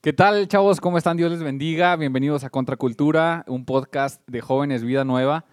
¿Qué 0.00 0.12
tal, 0.12 0.48
chavos? 0.48 0.80
¿Cómo 0.80 0.98
están? 0.98 1.16
Dios 1.16 1.30
les 1.30 1.42
bendiga. 1.42 1.94
Bienvenidos 1.96 2.44
a 2.44 2.50
Contracultura, 2.50 3.44
un 3.48 3.64
podcast 3.64 4.22
de 4.26 4.40
jóvenes 4.40 4.82
Vida 4.82 5.04
Nueva. 5.04 5.44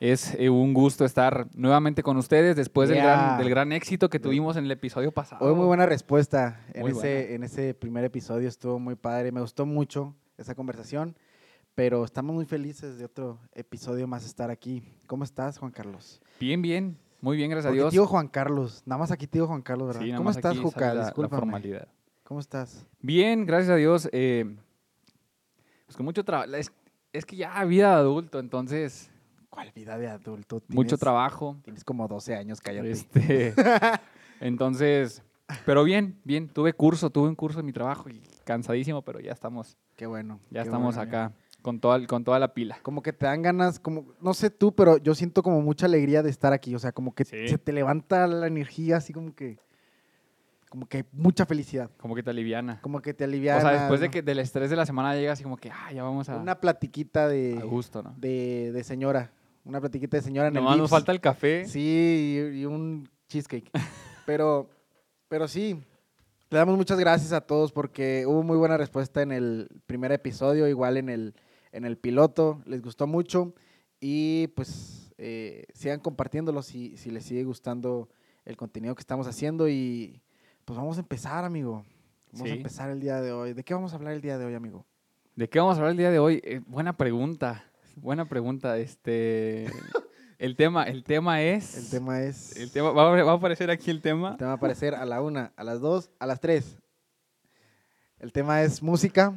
Es 0.00 0.34
eh, 0.38 0.48
un 0.48 0.72
gusto 0.72 1.04
estar 1.04 1.48
nuevamente 1.54 2.02
con 2.02 2.16
ustedes 2.16 2.56
después 2.56 2.88
del, 2.88 2.98
gran, 2.98 3.18
Yeah. 3.18 3.38
del 3.38 3.50
gran 3.50 3.72
éxito 3.72 4.08
que 4.08 4.18
tuvimos 4.18 4.56
en 4.56 4.64
el 4.64 4.70
episodio 4.70 5.12
pasado. 5.12 5.44
Hoy 5.46 5.54
muy 5.54 5.66
buena 5.66 5.84
respuesta. 5.84 6.60
En 6.72 6.80
Muy 6.82 6.92
ese, 6.92 6.98
buena. 7.00 7.34
en 7.34 7.44
ese 7.44 7.74
primer 7.74 8.04
episodio 8.04 8.48
estuvo 8.48 8.78
muy 8.78 8.94
padre. 8.94 9.30
Me 9.32 9.42
gustó 9.42 9.66
mucho 9.66 10.14
esa 10.38 10.54
conversación. 10.54 11.14
Pero 11.74 12.04
estamos 12.04 12.34
muy 12.34 12.46
felices 12.46 12.98
de 12.98 13.04
otro 13.04 13.38
episodio 13.54 14.06
más 14.08 14.24
estar 14.24 14.50
aquí. 14.50 14.82
¿Cómo 15.06 15.24
estás, 15.24 15.58
Juan 15.58 15.70
Carlos? 15.70 16.20
Bien, 16.40 16.60
bien. 16.62 16.98
Muy 17.20 17.36
bien, 17.36 17.50
gracias 17.50 17.66
a 17.66 17.68
Porque 17.70 17.80
Dios. 17.82 17.92
digo 17.92 18.06
Juan 18.06 18.28
Carlos. 18.28 18.82
Nada 18.86 18.98
más 18.98 19.10
aquí 19.10 19.26
te 19.26 19.38
digo 19.38 19.46
Juan 19.46 19.62
Carlos, 19.62 19.88
¿verdad? 19.88 20.00
Sí, 20.02 20.06
nada 20.08 20.16
¿Cómo 20.18 20.28
más 20.30 20.36
estás, 20.36 20.58
Juca? 20.58 20.94
la- 20.94 21.12
formalidad. 21.28 21.88
¿Cómo 22.24 22.40
estás? 22.40 22.86
Bien, 23.00 23.44
gracias 23.46 23.70
a 23.70 23.76
Dios. 23.76 24.08
eh, 24.12 24.56
pues 25.86 25.96
con 25.96 26.06
mucho 26.06 26.24
trabajo. 26.24 26.54
Es, 26.54 26.72
es 27.12 27.26
que 27.26 27.36
ya 27.36 27.62
vida 27.64 27.88
de 27.90 27.94
adulto, 28.00 28.38
entonces 28.38 29.10
¿Cuál 29.50 29.72
vida 29.74 29.98
de 29.98 30.08
adulto? 30.08 30.62
mucho 30.68 30.96
trabajo. 30.96 31.56
Tienes 31.64 31.82
como 31.84 32.06
12 32.06 32.36
años, 32.36 32.60
cállate. 32.60 32.92
Este, 32.92 33.52
entonces, 34.40 35.22
pero 35.66 35.82
bien, 35.84 36.20
bien. 36.24 36.48
Tuve 36.48 36.72
curso, 36.72 37.10
tuve 37.10 37.28
un 37.28 37.34
curso 37.34 37.60
en 37.60 37.66
mi 37.66 37.72
trabajo 37.72 38.08
y 38.08 38.22
cansadísimo, 38.44 39.02
pero 39.02 39.18
ya 39.20 39.32
estamos, 39.32 39.76
Qué 39.96 40.06
bueno. 40.06 40.38
ya 40.50 40.62
qué 40.62 40.68
estamos 40.68 40.94
bueno, 40.94 41.10
acá 41.10 41.32
con 41.62 41.80
toda, 41.80 42.06
con 42.06 42.24
toda 42.24 42.38
la 42.38 42.54
pila. 42.54 42.78
Como 42.82 43.02
que 43.02 43.12
te 43.12 43.26
dan 43.26 43.42
ganas, 43.42 43.78
como, 43.78 44.06
no 44.20 44.34
sé 44.34 44.50
tú, 44.50 44.74
pero 44.74 44.96
yo 44.98 45.14
siento 45.14 45.42
como 45.42 45.60
mucha 45.60 45.86
alegría 45.86 46.22
de 46.22 46.30
estar 46.30 46.52
aquí. 46.52 46.74
O 46.74 46.78
sea, 46.78 46.92
como 46.92 47.14
que 47.14 47.24
Sí. 47.24 47.48
se 47.48 47.58
te 47.58 47.72
levanta 47.72 48.26
la 48.26 48.46
energía, 48.46 48.96
así 48.96 49.12
como 49.12 49.34
que, 49.34 49.58
como 50.68 50.86
que 50.86 51.04
mucha 51.12 51.46
felicidad. 51.46 51.90
Como 51.98 52.14
que 52.14 52.22
te 52.22 52.30
aliviana. 52.30 52.80
Como 52.80 53.00
que 53.02 53.12
te 53.12 53.24
alivia. 53.24 53.56
O 53.56 53.60
sea, 53.60 53.72
después 53.72 54.00
de 54.00 54.10
que 54.10 54.22
del 54.22 54.38
estrés 54.38 54.70
de 54.70 54.76
la 54.76 54.86
semana 54.86 55.14
llegas 55.14 55.34
así 55.34 55.42
como 55.42 55.56
que, 55.56 55.70
ah, 55.70 55.92
ya 55.92 56.02
vamos 56.02 56.28
a, 56.28 56.36
Una 56.36 56.60
platiquita 56.60 57.24
a 57.24 57.28
de, 57.28 57.54
gusto, 57.54 58.02
¿no? 58.02 58.14
de, 58.16 58.70
de 58.72 58.84
señora. 58.84 59.32
Una 59.64 59.80
platiquita 59.80 60.16
de 60.16 60.22
señora 60.22 60.48
en 60.48 60.54
Nomás 60.54 60.74
el 60.74 60.80
nos 60.80 60.90
falta 60.90 61.12
el 61.12 61.20
café. 61.20 61.66
Sí, 61.66 62.50
y, 62.52 62.60
y 62.60 62.64
un 62.66 63.08
cheesecake. 63.28 63.70
pero, 64.26 64.70
pero 65.28 65.46
sí, 65.48 65.78
le 66.50 66.58
damos 66.58 66.76
muchas 66.76 66.98
gracias 66.98 67.32
a 67.32 67.40
todos 67.42 67.70
porque 67.72 68.24
hubo 68.26 68.42
muy 68.42 68.56
buena 68.56 68.76
respuesta 68.76 69.22
en 69.22 69.32
el 69.32 69.68
primer 69.86 70.12
episodio, 70.12 70.66
igual 70.66 70.96
en 70.96 71.08
el, 71.08 71.34
en 71.72 71.84
el 71.84 71.96
piloto. 71.98 72.62
Les 72.66 72.82
gustó 72.82 73.06
mucho 73.06 73.54
y 74.00 74.48
pues 74.48 75.12
eh, 75.18 75.66
sigan 75.74 76.00
compartiéndolo 76.00 76.62
si, 76.62 76.96
si 76.96 77.10
les 77.10 77.24
sigue 77.24 77.44
gustando 77.44 78.08
el 78.44 78.56
contenido 78.56 78.94
que 78.94 79.00
estamos 79.00 79.26
haciendo 79.26 79.68
y 79.68 80.20
pues 80.64 80.76
vamos 80.78 80.96
a 80.96 81.00
empezar, 81.00 81.44
amigo. 81.44 81.84
Vamos 82.32 82.48
a 82.48 82.52
empezar 82.56 82.90
el 82.90 83.00
día 83.00 83.20
de 83.20 83.32
hoy. 83.32 83.52
¿De 83.54 83.64
qué 83.64 83.74
vamos 83.74 83.92
a 83.92 83.96
hablar 83.96 84.12
el 84.14 84.20
día 84.20 84.38
de 84.38 84.44
hoy, 84.44 84.54
amigo? 84.54 84.86
¿De 85.36 85.48
qué 85.48 85.58
vamos 85.58 85.74
a 85.76 85.78
hablar 85.80 85.90
el 85.92 85.96
día 85.98 86.10
de 86.10 86.18
hoy? 86.18 86.40
Eh, 86.44 86.60
buena 86.66 86.96
pregunta. 86.96 87.64
Buena 87.96 88.24
pregunta. 88.28 88.78
Este, 88.78 89.66
el 90.38 90.54
tema, 90.56 90.84
el 90.84 91.02
tema 91.04 91.42
es. 91.42 91.76
El 91.76 91.90
tema 91.90 92.22
es... 92.22 92.56
el 92.56 92.70
tema, 92.70 92.92
va, 92.92 93.18
a- 93.18 93.24
va 93.24 93.32
a 93.32 93.34
aparecer 93.34 93.70
aquí 93.70 93.90
el 93.90 94.00
tema. 94.00 94.36
Te 94.36 94.44
va 94.44 94.52
a 94.52 94.54
aparecer 94.54 94.94
a 94.94 95.04
la 95.04 95.20
una, 95.22 95.52
a 95.56 95.64
las 95.64 95.80
dos, 95.80 96.10
a 96.18 96.26
las 96.26 96.40
tres. 96.40 96.78
El 98.18 98.32
tema 98.32 98.62
es 98.62 98.82
música. 98.82 99.34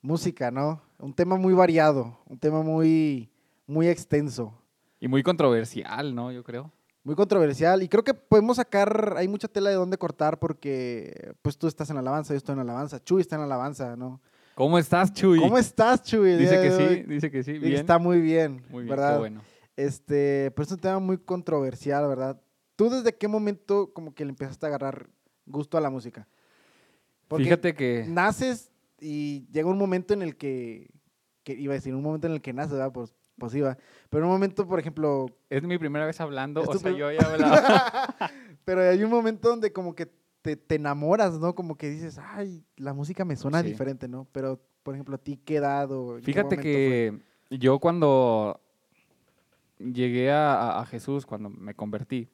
Música, 0.00 0.50
¿no? 0.50 0.80
Un 0.98 1.14
tema 1.14 1.36
muy 1.36 1.54
variado, 1.54 2.18
un 2.26 2.38
tema 2.38 2.62
muy, 2.62 3.30
muy 3.66 3.88
extenso, 3.88 4.52
Y 5.00 5.06
muy 5.08 5.22
controversial, 5.22 6.14
¿no? 6.14 6.32
Yo 6.32 6.42
creo. 6.42 6.72
muy 7.04 7.14
controversial. 7.14 7.82
Y 7.82 7.88
creo 7.88 8.02
que 8.02 8.14
podemos 8.14 8.56
sacar, 8.56 9.14
hay 9.16 9.28
mucha 9.28 9.46
tela 9.48 9.70
de 9.70 9.76
dónde 9.76 9.96
cortar 9.96 10.38
porque 10.38 11.32
pues 11.40 11.56
tú 11.56 11.68
estás 11.68 11.88
en 11.90 11.96
alabanza, 11.98 12.34
yo 12.34 12.38
estoy 12.38 12.54
en 12.54 12.60
alabanza, 12.60 13.02
Chuy 13.02 13.20
está 13.20 13.36
en 13.36 13.42
alabanza, 13.42 13.96
¿no? 13.96 14.20
¿Cómo 14.54 14.76
estás, 14.76 15.12
Chuy? 15.12 15.38
¿Cómo 15.38 15.56
estás, 15.56 16.02
Chuy? 16.02 16.36
Dice 16.36 16.60
que 16.60 16.70
sí, 16.72 17.02
dice 17.04 17.30
que 17.30 17.42
sí. 17.44 17.58
Bien. 17.58 17.74
Está 17.74 17.98
muy 17.98 18.20
bien, 18.20 18.64
Muy 18.68 18.82
bien, 18.82 18.96
¿verdad? 18.96 19.12
qué 19.14 19.18
bueno. 19.20 19.40
Este, 19.76 20.50
pero 20.56 20.64
es 20.64 20.72
un 20.72 20.78
tema 20.80 20.98
muy 20.98 21.16
controversial, 21.18 22.08
¿verdad? 22.08 22.40
¿Tú 22.74 22.90
desde 22.90 23.16
qué 23.16 23.28
momento 23.28 23.92
como 23.92 24.12
que 24.12 24.24
le 24.24 24.30
empezaste 24.30 24.66
a 24.66 24.68
agarrar 24.68 25.08
gusto 25.46 25.78
a 25.78 25.80
la 25.80 25.90
música? 25.90 26.26
Porque 27.28 27.44
Fíjate 27.44 27.74
que. 27.74 28.04
naces 28.08 28.72
y 29.00 29.46
llega 29.50 29.68
un 29.68 29.78
momento 29.78 30.14
en 30.14 30.22
el 30.22 30.36
que, 30.36 30.90
que 31.44 31.54
iba 31.54 31.72
a 31.72 31.76
decir, 31.76 31.94
un 31.94 32.02
momento 32.02 32.26
en 32.26 32.34
el 32.34 32.40
que 32.40 32.52
naces, 32.52 32.72
¿verdad? 32.72 32.92
Pues, 32.92 33.14
pues 33.38 33.54
iba. 33.54 33.78
Pero 34.10 34.26
un 34.26 34.32
momento, 34.32 34.66
por 34.66 34.80
ejemplo, 34.80 35.26
Es 35.50 35.62
mi 35.62 35.78
primera 35.78 36.06
vez 36.06 36.20
hablando, 36.20 36.62
o 36.62 36.74
sea, 36.78 36.90
yo 36.90 37.10
ya 37.10 37.24
hablaba. 37.24 38.16
pero 38.64 38.82
hay 38.82 39.02
un 39.02 39.10
momento 39.10 39.48
donde 39.48 39.72
como 39.72 39.94
que 39.94 40.10
te, 40.42 40.56
te 40.56 40.74
enamoras, 40.76 41.38
¿no? 41.38 41.54
Como 41.54 41.76
que 41.76 41.88
dices, 41.88 42.18
ay, 42.18 42.64
la 42.76 42.92
música 42.92 43.24
me 43.24 43.36
suena 43.36 43.62
Sí. 43.62 43.68
diferente, 43.68 44.08
¿no? 44.08 44.26
Pero, 44.32 44.60
por 44.82 44.94
ejemplo, 44.94 45.14
¿a 45.14 45.18
ti 45.18 45.36
qué 45.36 45.56
edad 45.56 45.90
o 45.92 46.16
qué 46.16 46.22
Fíjate 46.22 46.58
que 46.58 47.18
yo 47.50 47.78
cuando 47.78 48.60
llegué 49.78 50.30
a, 50.32 50.84
Jesús, 50.88 51.24
cuando 51.26 51.50
me 51.50 51.74
convertí 51.74 52.28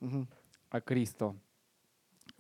a 0.71 0.81
Cristo, 0.81 1.37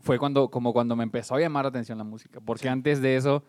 fue 0.00 0.18
cuando, 0.18 0.50
como 0.50 0.72
cuando 0.72 0.96
me 0.96 1.04
empezó 1.04 1.34
a 1.34 1.40
llamar 1.40 1.64
la 1.64 1.68
atención 1.68 1.98
la 1.98 2.04
música. 2.04 2.40
Porque 2.40 2.62
Sí. 2.64 2.68
antes 2.68 3.00
de 3.00 3.16
eso, 3.16 3.44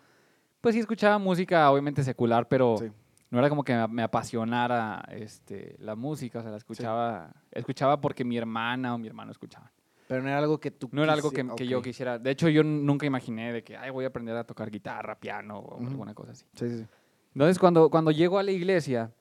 pues 0.65 0.73
sí 0.73 0.79
escuchaba 0.79 1.19
música, 1.19 1.69
obviamente 1.69 2.03
secular, 2.03 2.47
pero 2.47 2.77
Sí. 2.79 2.91
no 3.29 3.37
era 3.37 3.49
como 3.49 3.63
que 3.63 3.75
me, 3.87 4.01
apasionara 4.01 5.07
este, 5.11 5.75
la 5.77 5.95
música. 5.95 6.39
O 6.39 6.41
sea, 6.41 6.49
la 6.49 6.57
escuchaba, 6.57 7.35
escuchaba 7.51 8.01
porque 8.01 8.25
mi 8.25 8.35
hermana 8.35 8.95
o 8.95 8.97
mi 8.97 9.05
hermano 9.07 9.31
escuchaban. 9.31 9.69
Pero 10.07 10.23
no 10.23 10.29
era 10.29 10.39
algo 10.39 10.59
que 10.59 10.71
tú 10.71 10.89
No 10.91 11.03
era 11.03 11.13
algo 11.13 11.29
que, 11.29 11.45
que 11.55 11.67
yo 11.67 11.83
quisiera. 11.83 12.17
De 12.17 12.31
hecho, 12.31 12.49
yo 12.49 12.63
nunca 12.63 13.05
imaginé 13.05 13.53
de 13.53 13.63
que 13.63 13.77
Ay, 13.77 13.91
voy 13.91 14.05
a 14.05 14.07
aprender 14.07 14.35
a 14.35 14.43
tocar 14.43 14.71
guitarra, 14.71 15.19
piano 15.19 15.59
o 15.59 15.75
Ujú. 15.75 15.85
alguna 15.85 16.15
cosa 16.15 16.31
así. 16.31 16.47
Sí, 16.55 16.67
sí, 16.67 16.77
sí. 16.79 16.85
Entonces, 17.35 17.59
cuando, 17.59 17.91
cuando 17.91 18.09
llego 18.09 18.39
a 18.39 18.43
la 18.43 18.51
iglesia, 18.51 19.11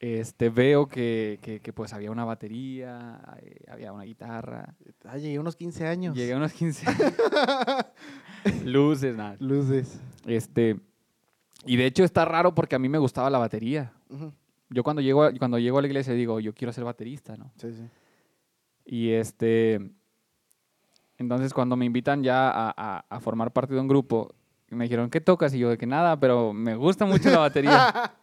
este, 0.00 0.48
veo 0.48 0.88
que, 0.88 1.38
que, 1.42 1.60
que, 1.60 1.72
pues 1.72 1.92
había 1.92 2.10
una 2.10 2.24
batería, 2.24 3.20
eh, 3.42 3.56
había 3.70 3.92
una 3.92 4.04
guitarra. 4.04 4.74
Ah, 5.04 5.18
llegué 5.18 5.36
a 5.36 5.40
unos 5.40 5.54
15 5.56 5.86
años. 5.86 6.16
Llegué 6.16 6.32
a 6.32 6.36
unos 6.38 6.52
15 6.52 6.86
luces, 8.64 9.14
nada. 9.16 9.36
Luces. 9.38 10.00
Este, 10.26 10.76
y 11.66 11.76
de 11.76 11.86
hecho 11.86 12.04
está 12.04 12.24
raro 12.24 12.54
porque 12.54 12.74
a 12.76 12.78
mí 12.78 12.88
me 12.88 12.98
gustaba 12.98 13.30
la 13.30 13.38
batería. 13.38 13.92
Yo 14.70 14.82
cuando 14.82 15.02
llego 15.02 15.24
a, 15.24 15.32
cuando 15.34 15.58
llego 15.58 15.78
a 15.78 15.82
la 15.82 15.88
iglesia 15.88 16.14
digo, 16.14 16.40
yo 16.40 16.54
quiero 16.54 16.72
ser 16.72 16.84
baterista, 16.84 17.36
¿no? 17.36 17.50
Sí, 17.56 17.72
sí. 17.72 17.82
Y 18.86 19.10
este, 19.10 19.80
entonces 21.18 21.52
cuando 21.52 21.76
me 21.76 21.84
invitan 21.84 22.22
ya 22.22 22.48
a, 22.50 22.72
a- 22.76 23.04
a 23.08 23.20
formar 23.20 23.52
parte 23.52 23.74
de 23.74 23.80
un 23.80 23.88
grupo, 23.88 24.34
me 24.68 24.84
dijeron, 24.84 25.10
¿qué 25.10 25.20
tocas? 25.20 25.52
Y 25.54 25.58
yo, 25.58 25.68
de 25.68 25.76
que 25.76 25.86
nada, 25.86 26.18
pero 26.18 26.52
me 26.52 26.74
gusta 26.76 27.04
mucho 27.04 27.28
la 27.30 27.38
batería. 27.38 28.12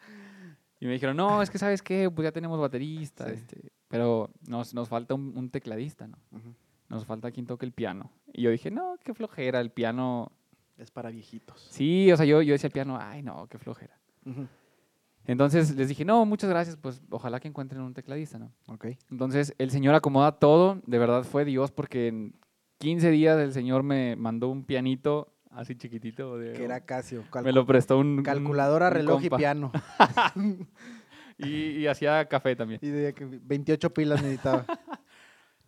y 0.80 0.86
me 0.86 0.94
dijeron, 0.94 1.18
no, 1.18 1.42
es 1.42 1.50
que 1.50 1.58
¿sabes 1.58 1.82
qué? 1.82 2.10
Pues 2.10 2.26
ya 2.26 2.32
tenemos 2.32 2.60
baterista, 2.60 3.26
Sí. 3.28 3.34
este, 3.34 3.72
pero 3.88 4.30
nos, 4.48 4.74
nos 4.74 4.88
falta 4.90 5.14
un, 5.16 5.38
un 5.38 5.50
tecladista, 5.50 6.08
¿no? 6.08 6.18
Nos 6.90 7.06
falta 7.06 7.32
quien 7.32 7.46
toque 7.46 7.66
el 7.66 7.72
piano. 7.74 8.12
Y 8.34 8.44
yo 8.44 8.50
dije, 8.52 8.72
no, 8.72 8.98
qué 9.04 9.14
flojera, 9.14 9.60
el 9.60 9.72
piano... 9.72 10.32
Es 10.78 10.92
para 10.92 11.10
viejitos. 11.10 11.68
Sí, 11.72 12.12
o 12.12 12.18
sea, 12.18 12.26
yo, 12.28 12.42
yo 12.44 12.54
decía 12.54 12.68
el 12.68 12.72
piano, 12.74 13.00
ay, 13.02 13.24
no, 13.24 13.48
qué 13.48 13.58
flojera. 13.58 13.98
Entonces 15.26 15.76
les 15.76 15.90
dije, 15.90 16.06
no, 16.06 16.26
muchas 16.26 16.50
gracias, 16.50 16.78
pues 16.78 17.02
ojalá 17.10 17.40
que 17.40 17.48
encuentren 17.48 17.82
un 17.82 17.94
tecladista, 17.94 18.40
¿no? 18.40 18.52
Ok. 18.68 18.86
Entonces 19.12 19.54
el 19.58 19.72
Señor 19.72 19.96
acomoda 19.96 20.34
todo, 20.34 20.82
de 20.86 20.98
verdad 21.00 21.24
fue 21.24 21.44
Dios, 21.44 21.72
porque 21.72 22.08
en 22.08 22.36
15 22.78 23.10
días 23.12 23.38
el 23.40 23.52
Señor 23.52 23.84
me 23.84 24.16
mandó 24.16 24.48
un 24.50 24.64
pianito 24.64 25.34
así 25.52 25.76
chiquitito. 25.76 26.38
De, 26.38 26.54
Que 26.54 26.64
era 26.66 26.80
Casio. 26.82 27.24
me 27.44 27.52
lo 27.52 27.66
prestó 27.66 27.98
un... 27.98 28.24
calculadora, 28.24 28.88
un 28.88 28.94
reloj 28.94 29.24
y 29.24 29.30
piano. 29.30 29.72
Y, 31.40 31.78
y 31.82 31.88
hacía 31.88 32.26
café 32.28 32.56
también. 32.56 32.80
y 32.82 32.88
de 32.90 33.14
que 33.14 33.24
28 33.26 33.94
pilas 33.94 34.22
necesitaba. 34.22 34.66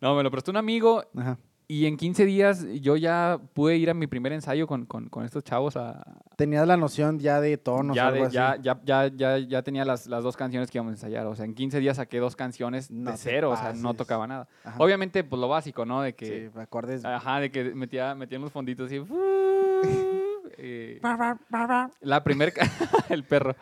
No, 0.02 0.16
me 0.16 0.24
lo 0.24 0.32
prestó 0.32 0.50
un 0.52 0.56
amigo 0.56 1.04
Ajá. 1.18 1.38
y 1.68 1.86
en 1.86 1.98
15 1.98 2.26
días 2.26 2.66
yo 2.80 2.96
ya 2.96 3.38
pude 3.52 3.76
ir 3.76 3.90
a 3.90 3.94
mi 3.94 4.08
primer 4.08 4.32
ensayo 4.32 4.66
con, 4.66 4.86
con- 4.86 5.10
con 5.10 5.26
estos 5.26 5.44
chavos 5.44 5.76
a... 5.76 6.02
Tenías 6.38 6.66
la 6.66 6.78
noción 6.78 7.20
ya 7.20 7.42
de 7.42 7.58
tonos 7.58 7.98
ya, 7.98 8.06
o 8.06 8.08
algo 8.08 8.20
de- 8.22 8.26
así. 8.28 8.34
ya, 8.36 8.56
ya, 8.62 8.80
ya, 8.86 9.08
ya, 9.14 9.38
ya 9.40 9.62
tenía 9.62 9.84
las, 9.84 10.08
las 10.08 10.24
dos 10.24 10.38
canciones 10.38 10.72
que 10.72 10.78
íbamos 10.78 10.92
a 10.92 10.94
ensayar. 10.96 11.26
O 11.28 11.36
sea, 11.36 11.44
en 11.44 11.54
15 11.54 11.82
días 11.82 11.98
saqué 11.98 12.18
dos 12.20 12.38
canciones 12.38 12.90
No 12.90 13.12
de 13.12 13.18
cero, 13.18 13.52
o 13.52 13.58
sea, 13.58 13.74
no 13.74 13.94
tocaba 13.94 14.26
nada. 14.26 14.48
Ajá. 14.64 14.78
Obviamente, 14.82 15.22
pues 15.26 15.38
lo 15.38 15.50
básico, 15.50 15.86
¿no? 15.86 16.02
De 16.02 16.16
que... 16.16 16.50
Sí, 16.54 16.60
acordes. 16.60 17.04
Ajá, 17.04 17.42
de 17.42 17.52
que 17.52 17.76
metía, 17.76 18.16
metía 18.16 18.38
unos 18.40 18.54
fonditos 18.54 18.86
así. 18.86 19.02
Eh, 20.58 21.00
la 22.02 22.24
primer... 22.24 22.54
el 23.10 23.24
perro. 23.24 23.56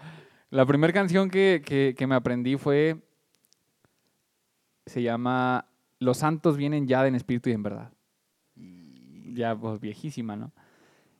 La 0.49 0.65
primera 0.65 0.93
canción 0.93 1.29
que, 1.29 1.61
que- 1.65 1.93
que 1.97 2.07
me 2.07 2.15
aprendí 2.15 2.57
fue... 2.57 2.97
Se 4.85 5.01
llama 5.01 5.65
Los 5.99 6.17
santos 6.17 6.55
vienen 6.57 6.87
ya 6.87 7.05
en 7.07 7.15
espíritu 7.15 7.49
y 7.49 7.53
en 7.53 7.63
verdad. 7.63 7.91
Ya, 9.33 9.55
pues 9.55 9.79
viejísima, 9.79 10.35
¿no? 10.35 10.51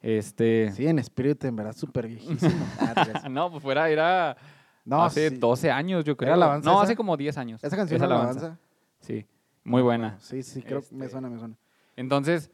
Este... 0.01 0.71
Sí, 0.71 0.87
en 0.87 0.99
espíritu, 0.99 1.47
en 1.47 1.55
verdad, 1.55 1.73
súper 1.73 2.07
viejísimo. 2.07 2.65
No, 3.29 3.51
pues 3.51 3.61
fuera, 3.63 3.89
era 3.89 4.37
no, 4.85 5.03
hace 5.03 5.29
sí. 5.31 5.37
12 5.37 5.69
años, 5.71 6.05
yo 6.05 6.15
creo. 6.15 6.33
alabanza 6.33 6.69
no, 6.69 6.75
esa? 6.77 6.83
hace 6.83 6.95
como 6.95 7.17
10 7.17 7.37
años. 7.37 7.63
¿Esa 7.63 7.75
canción 7.75 7.97
es 7.97 8.01
alabanza? 8.03 8.57
Sí, 9.01 9.25
muy 9.65 9.81
buena. 9.81 10.17
Sí, 10.19 10.41
sí, 10.43 10.61
creo 10.61 10.81
que 10.81 10.95
me 10.95 11.05
Este- 11.05 11.11
suena, 11.11 11.29
me 11.29 11.37
suena. 11.37 11.55
Entonces, 11.97 12.49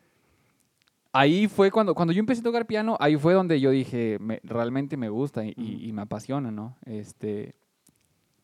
ahí 1.13 1.48
fue 1.48 1.71
cuando, 1.71 1.95
cuando 1.95 2.12
yo 2.13 2.19
empecé 2.19 2.42
a 2.42 2.44
tocar 2.44 2.65
piano, 2.65 2.98
ahí 3.00 3.15
fue 3.15 3.33
donde 3.33 3.60
yo 3.62 3.69
dije, 3.71 4.18
me- 4.19 4.42
realmente 4.44 4.98
me 4.98 5.10
gusta 5.10 5.45
y, 5.45 5.54
y- 5.56 5.75
Ujú. 5.75 5.83
y 5.86 5.92
me 5.94 6.01
apasiona, 6.01 6.51
¿no? 6.51 6.75
Este, 6.86 7.56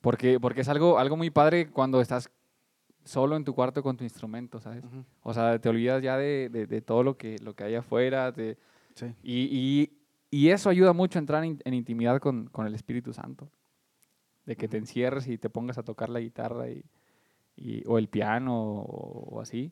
porque, 0.01 0.39
porque 0.39 0.61
es 0.61 0.69
algo, 0.69 0.97
algo 0.99 1.17
muy 1.17 1.29
padre 1.29 1.69
cuando 1.69 1.99
estás 1.99 2.29
solo 3.03 3.35
en 3.35 3.43
tu 3.43 3.53
cuarto 3.55 3.81
con 3.81 3.97
tu 3.97 4.03
instrumento, 4.03 4.59
¿sabes? 4.59 4.83
O 5.23 5.33
sea, 5.33 5.59
te 5.59 5.67
olvidas 5.67 6.01
ya 6.03 6.15
de, 6.17 6.49
de- 6.49 6.67
de 6.67 6.81
todo 6.81 7.03
lo 7.03 7.17
que, 7.17 7.37
lo 7.43 7.53
que 7.55 7.63
hay 7.65 7.75
afuera. 7.75 8.31
te- 8.31 8.57
Sí. 8.95 9.07
y, 9.23 9.89
y- 10.31 10.49
eso 10.49 10.69
ayuda 10.69 10.93
mucho 10.93 11.17
a 11.17 11.21
entrar 11.21 11.43
en, 11.43 11.59
en 11.63 11.73
intimidad 11.73 12.19
con, 12.19 12.47
con 12.47 12.67
el 12.67 12.75
Espíritu 12.75 13.13
Santo. 13.13 13.49
De 14.45 14.55
que 14.55 14.67
te 14.67 14.77
encierres 14.77 15.27
y 15.27 15.37
te 15.37 15.49
pongas 15.49 15.77
a 15.77 15.83
tocar 15.83 16.09
la 16.09 16.19
guitarra 16.19 16.69
y, 16.69 16.83
y- 17.55 17.83
o 17.87 17.97
el 17.97 18.07
piano 18.09 18.55
o, 18.61 19.35
o 19.37 19.41
así. 19.41 19.71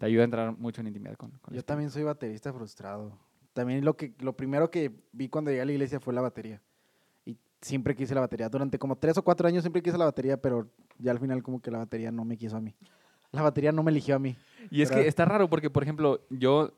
Te 0.00 0.06
ayuda 0.06 0.22
a 0.22 0.24
entrar 0.24 0.56
mucho 0.56 0.80
en 0.80 0.86
intimidad 0.86 1.14
con, 1.16 1.28
con 1.28 1.38
Yo 1.38 1.58
Espíritu. 1.58 1.66
también 1.66 1.90
soy 1.90 2.04
baterista 2.04 2.50
frustrado. 2.54 3.12
También 3.52 3.84
lo 3.84 3.98
que 3.98 4.14
lo 4.20 4.32
primero 4.34 4.70
que 4.70 4.90
vi 5.12 5.28
cuando 5.28 5.50
llegué 5.50 5.60
a 5.60 5.66
la 5.66 5.72
iglesia 5.72 6.00
fue 6.00 6.14
la 6.14 6.22
batería. 6.22 6.62
Y 7.26 7.36
siempre 7.60 7.94
quise 7.94 8.14
la 8.14 8.22
batería. 8.22 8.48
Durante 8.48 8.78
como 8.78 8.96
tres 8.96 9.18
o 9.18 9.22
cuatro 9.22 9.46
años 9.46 9.62
siempre 9.62 9.82
quise 9.82 9.98
la 9.98 10.06
batería, 10.06 10.40
pero 10.40 10.70
ya 10.98 11.10
al 11.10 11.18
final 11.18 11.42
como 11.42 11.60
que 11.60 11.70
la 11.70 11.76
batería 11.76 12.10
no 12.10 12.24
me 12.24 12.38
quiso 12.38 12.56
a 12.56 12.62
mí. 12.62 12.74
La 13.30 13.42
batería 13.42 13.72
no 13.72 13.82
me 13.82 13.90
eligió 13.90 14.16
a 14.16 14.18
mí. 14.18 14.36
Y 14.70 14.80
es 14.80 14.88
que 14.88 14.94
¿verdad? 14.96 15.08
está 15.08 15.24
raro 15.26 15.50
porque, 15.50 15.68
por 15.68 15.82
ejemplo, 15.82 16.22
yo 16.30 16.72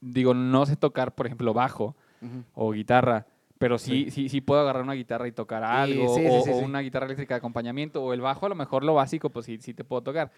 digo, 0.00 0.32
no 0.32 0.64
sé 0.64 0.76
tocar, 0.76 1.14
por 1.14 1.26
ejemplo, 1.26 1.52
bajo 1.52 1.94
Ujú. 2.22 2.42
o 2.54 2.72
guitarra, 2.72 3.26
pero 3.58 3.76
sí, 3.76 4.10
sí, 4.10 4.30
sí 4.30 4.40
puedo 4.40 4.62
agarrar 4.62 4.82
una 4.82 4.94
guitarra 4.94 5.28
y 5.28 5.32
tocar 5.32 5.62
algo, 5.62 6.08
sí, 6.08 6.22
sí, 6.22 6.28
o, 6.30 6.42
sí, 6.42 6.50
o 6.52 6.58
sí. 6.58 6.64
una 6.64 6.80
guitarra 6.80 7.04
eléctrica 7.04 7.34
de 7.34 7.38
acompañamiento, 7.38 8.02
o 8.02 8.14
el 8.14 8.22
bajo, 8.22 8.46
a 8.46 8.48
lo 8.48 8.54
mejor 8.54 8.82
lo 8.82 8.94
básico, 8.94 9.28
pues 9.28 9.44
sí, 9.44 9.58
sí 9.60 9.74
te 9.74 9.84
puedo 9.84 10.02
tocar. 10.02 10.32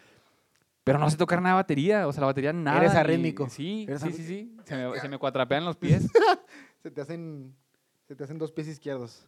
Pero 0.86 1.00
no 1.00 1.10
sé 1.10 1.16
tocar 1.16 1.42
nada 1.42 1.56
de 1.56 1.62
batería, 1.62 2.06
o 2.06 2.12
sea, 2.12 2.20
la 2.20 2.26
batería 2.28 2.52
nada. 2.52 2.78
Eres 2.78 2.94
arrítmico. 2.94 3.48
Sí, 3.48 3.86
Eres 3.88 4.02
sí, 4.02 4.12
sí, 4.12 4.24
sí. 4.24 4.56
Se 4.64 4.76
me, 4.76 5.00
se 5.00 5.08
me 5.08 5.18
cuatrapean 5.18 5.64
los 5.64 5.76
pies. 5.76 6.06
Se 6.84 6.92
te 6.92 7.00
hacen, 7.00 7.52
se 8.06 8.14
te 8.14 8.22
hacen 8.22 8.38
dos 8.38 8.52
pies 8.52 8.68
izquierdos. 8.68 9.26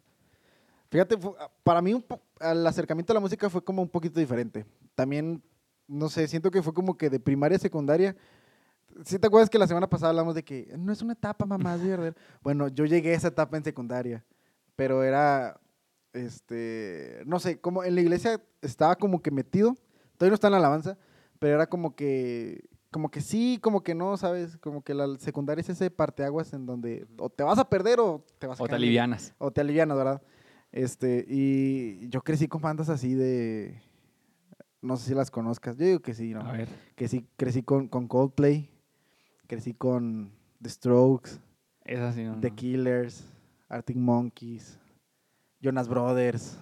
Fíjate, 0.88 1.18
ah, 1.40 1.50
para 1.64 1.82
mí 1.82 1.92
un 1.92 2.04
el 2.40 2.64
acercamiento 2.64 3.12
a 3.12 3.14
la 3.14 3.20
música 3.20 3.50
fue 3.50 3.64
como 3.64 3.82
un 3.82 3.88
poquito 3.88 4.20
diferente. 4.20 4.64
También, 4.94 5.42
no 5.88 6.08
sé, 6.08 6.28
siento 6.28 6.52
que 6.52 6.62
fue 6.62 6.72
como 6.72 6.96
que 6.96 7.10
de 7.10 7.18
primaria 7.18 7.56
a 7.56 7.58
secundaria. 7.58 8.14
¿Sí 9.04 9.18
te 9.18 9.26
acuerdas 9.26 9.50
que 9.50 9.58
la 9.58 9.66
semana 9.66 9.88
pasada 9.88 10.10
hablamos 10.10 10.36
de 10.36 10.44
que 10.44 10.72
no 10.78 10.92
es 10.92 11.02
una 11.02 11.14
etapa, 11.14 11.44
mamá, 11.44 11.74
es? 11.74 12.14
Bueno, 12.40 12.68
yo 12.68 12.84
llegué 12.84 13.10
a 13.10 13.16
esa 13.16 13.28
etapa 13.28 13.56
en 13.56 13.64
secundaria, 13.64 14.24
pero 14.76 15.02
era, 15.02 15.58
este, 16.12 17.24
no 17.26 17.40
sé, 17.40 17.60
como 17.60 17.82
en 17.82 17.96
la 17.96 18.00
iglesia 18.00 18.40
estaba 18.62 18.94
como 18.94 19.20
que 19.20 19.32
metido, 19.32 19.74
todavía 20.16 20.30
no 20.30 20.34
está 20.34 20.46
en 20.46 20.52
la 20.52 20.58
alabanza, 20.58 20.96
pero 21.38 21.54
era 21.54 21.66
como 21.68 21.94
que, 21.94 22.68
como 22.90 23.10
que 23.10 23.20
sí, 23.20 23.58
como 23.62 23.82
que 23.82 23.94
no, 23.94 24.16
¿sabes? 24.16 24.56
Como 24.58 24.82
que 24.82 24.94
la 24.94 25.06
secundaria 25.18 25.60
es 25.60 25.68
ese 25.68 25.90
parteaguas 25.90 26.52
en 26.52 26.66
donde 26.66 27.06
o 27.18 27.28
te 27.30 27.42
vas 27.42 27.58
a 27.58 27.68
perder 27.68 28.00
o 28.00 28.24
te 28.38 28.46
vas 28.46 28.60
a 28.60 28.62
o 28.62 28.66
te 28.66 28.70
caer. 28.70 28.82
alivianas. 28.82 29.34
O 29.38 29.50
te 29.50 29.60
alivianas, 29.60 29.96
¿verdad? 29.96 30.22
Este, 30.72 31.24
y 31.28 32.08
yo 32.08 32.22
crecí 32.22 32.46
con 32.48 32.60
bandas 32.60 32.88
así 32.88 33.14
de, 33.14 33.80
no 34.82 34.96
sé 34.96 35.08
si 35.08 35.14
las 35.14 35.30
conozcas, 35.30 35.76
yo 35.76 35.86
digo 35.86 36.00
que 36.00 36.14
sí, 36.14 36.34
¿no? 36.34 36.40
A 36.40 36.52
ver. 36.52 36.68
Que 36.94 37.08
sí, 37.08 37.26
crecí 37.36 37.62
con, 37.62 37.88
con 37.88 38.06
Coldplay, 38.06 38.70
crecí 39.46 39.72
con 39.74 40.32
The 40.62 40.68
Strokes, 40.70 41.40
Esa 41.84 42.12
sí, 42.12 42.24
no. 42.24 42.38
The 42.40 42.50
no. 42.50 42.56
Killers, 42.56 43.24
Arctic 43.68 43.96
Monkeys, 43.96 44.78
Jonas 45.60 45.88
Brothers. 45.88 46.58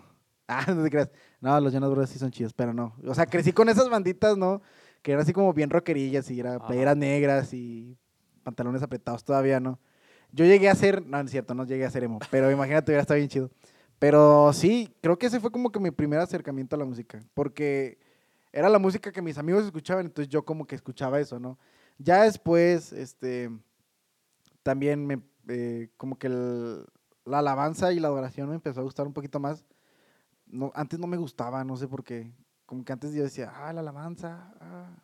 Ah, 0.49 0.65
no 0.73 0.85
te 0.85 0.91
creas. 0.91 1.11
No, 1.41 1.59
los 1.61 1.73
Jonas 1.73 1.91
Brothers 1.91 2.11
sí 2.11 2.19
son 2.21 2.31
chidos, 2.31 2.53
pero 2.53 2.73
no. 2.73 2.95
O 3.05 3.15
sea, 3.15 3.27
crecí 3.27 3.53
con 3.53 3.69
esas 3.69 3.89
banditas, 3.91 4.37
¿no? 4.39 4.63
Que 5.03 5.13
eran 5.13 5.23
así 5.23 5.33
como 5.33 5.53
bien 5.53 5.71
rockerillas 5.71 6.31
y 6.31 6.39
era 6.39 6.59
playeras 6.67 6.97
negras 6.97 7.53
y 7.53 7.97
pantalones 8.45 8.83
apretados 8.83 9.25
todavía, 9.25 9.59
¿no? 9.59 9.81
Yo 10.33 10.45
llegué 10.45 10.69
a 10.69 10.75
ser, 10.77 11.05
no, 11.05 11.19
no 11.19 11.25
es 11.25 11.31
cierto, 11.33 11.55
no 11.55 11.65
llegué 11.65 11.85
a 11.85 11.91
ser 11.91 12.05
emo, 12.05 12.19
pero 12.31 12.51
imagínate, 12.51 12.93
hubiera 12.93 13.03
estado 13.03 13.19
bien 13.19 13.29
chido. 13.29 13.51
Pero 13.99 14.53
sí, 14.53 14.95
creo 15.01 15.19
que 15.19 15.27
ese 15.27 15.41
fue 15.41 15.51
como 15.51 15.73
que 15.73 15.81
mi 15.81 15.91
primer 15.91 16.21
acercamiento 16.21 16.77
a 16.77 16.79
la 16.79 16.85
música, 16.85 17.19
porque 17.35 17.99
era 18.53 18.69
la 18.69 18.79
música 18.79 19.11
que 19.11 19.23
mis 19.23 19.39
amigos 19.39 19.65
escuchaban, 19.65 20.07
entonces 20.07 20.29
yo 20.29 20.45
como 20.45 20.67
que 20.67 20.75
escuchaba 20.77 21.19
eso, 21.19 21.41
¿no? 21.41 21.59
Ya 21.99 22.23
después, 22.23 22.93
este, 22.93 23.51
también 24.63 25.07
me, 25.07 25.21
eh, 25.49 25.89
como 25.97 26.19
que 26.19 26.27
el- 26.29 26.85
la 27.25 27.39
alabanza 27.41 27.93
y 27.93 27.99
la 28.01 28.09
adoración 28.09 28.49
me 28.49 28.55
empezó 28.55 28.81
a 28.81 28.85
gustar 28.85 29.07
un 29.07 29.13
poquito 29.13 29.41
más. 29.41 29.65
No, 30.47 30.71
antes 30.75 30.99
no 30.99 31.07
me 31.07 31.17
gustaba, 31.17 31.65
no 31.65 31.77
sé 31.77 31.89
por 31.89 32.05
qué. 32.05 32.33
Como 32.67 32.85
que 32.85 32.93
antes 32.93 33.13
yo 33.15 33.23
decía, 33.23 33.53
ah, 33.55 33.73
la 33.73 33.81
alabanza, 33.81 34.53
ah, 34.61 34.97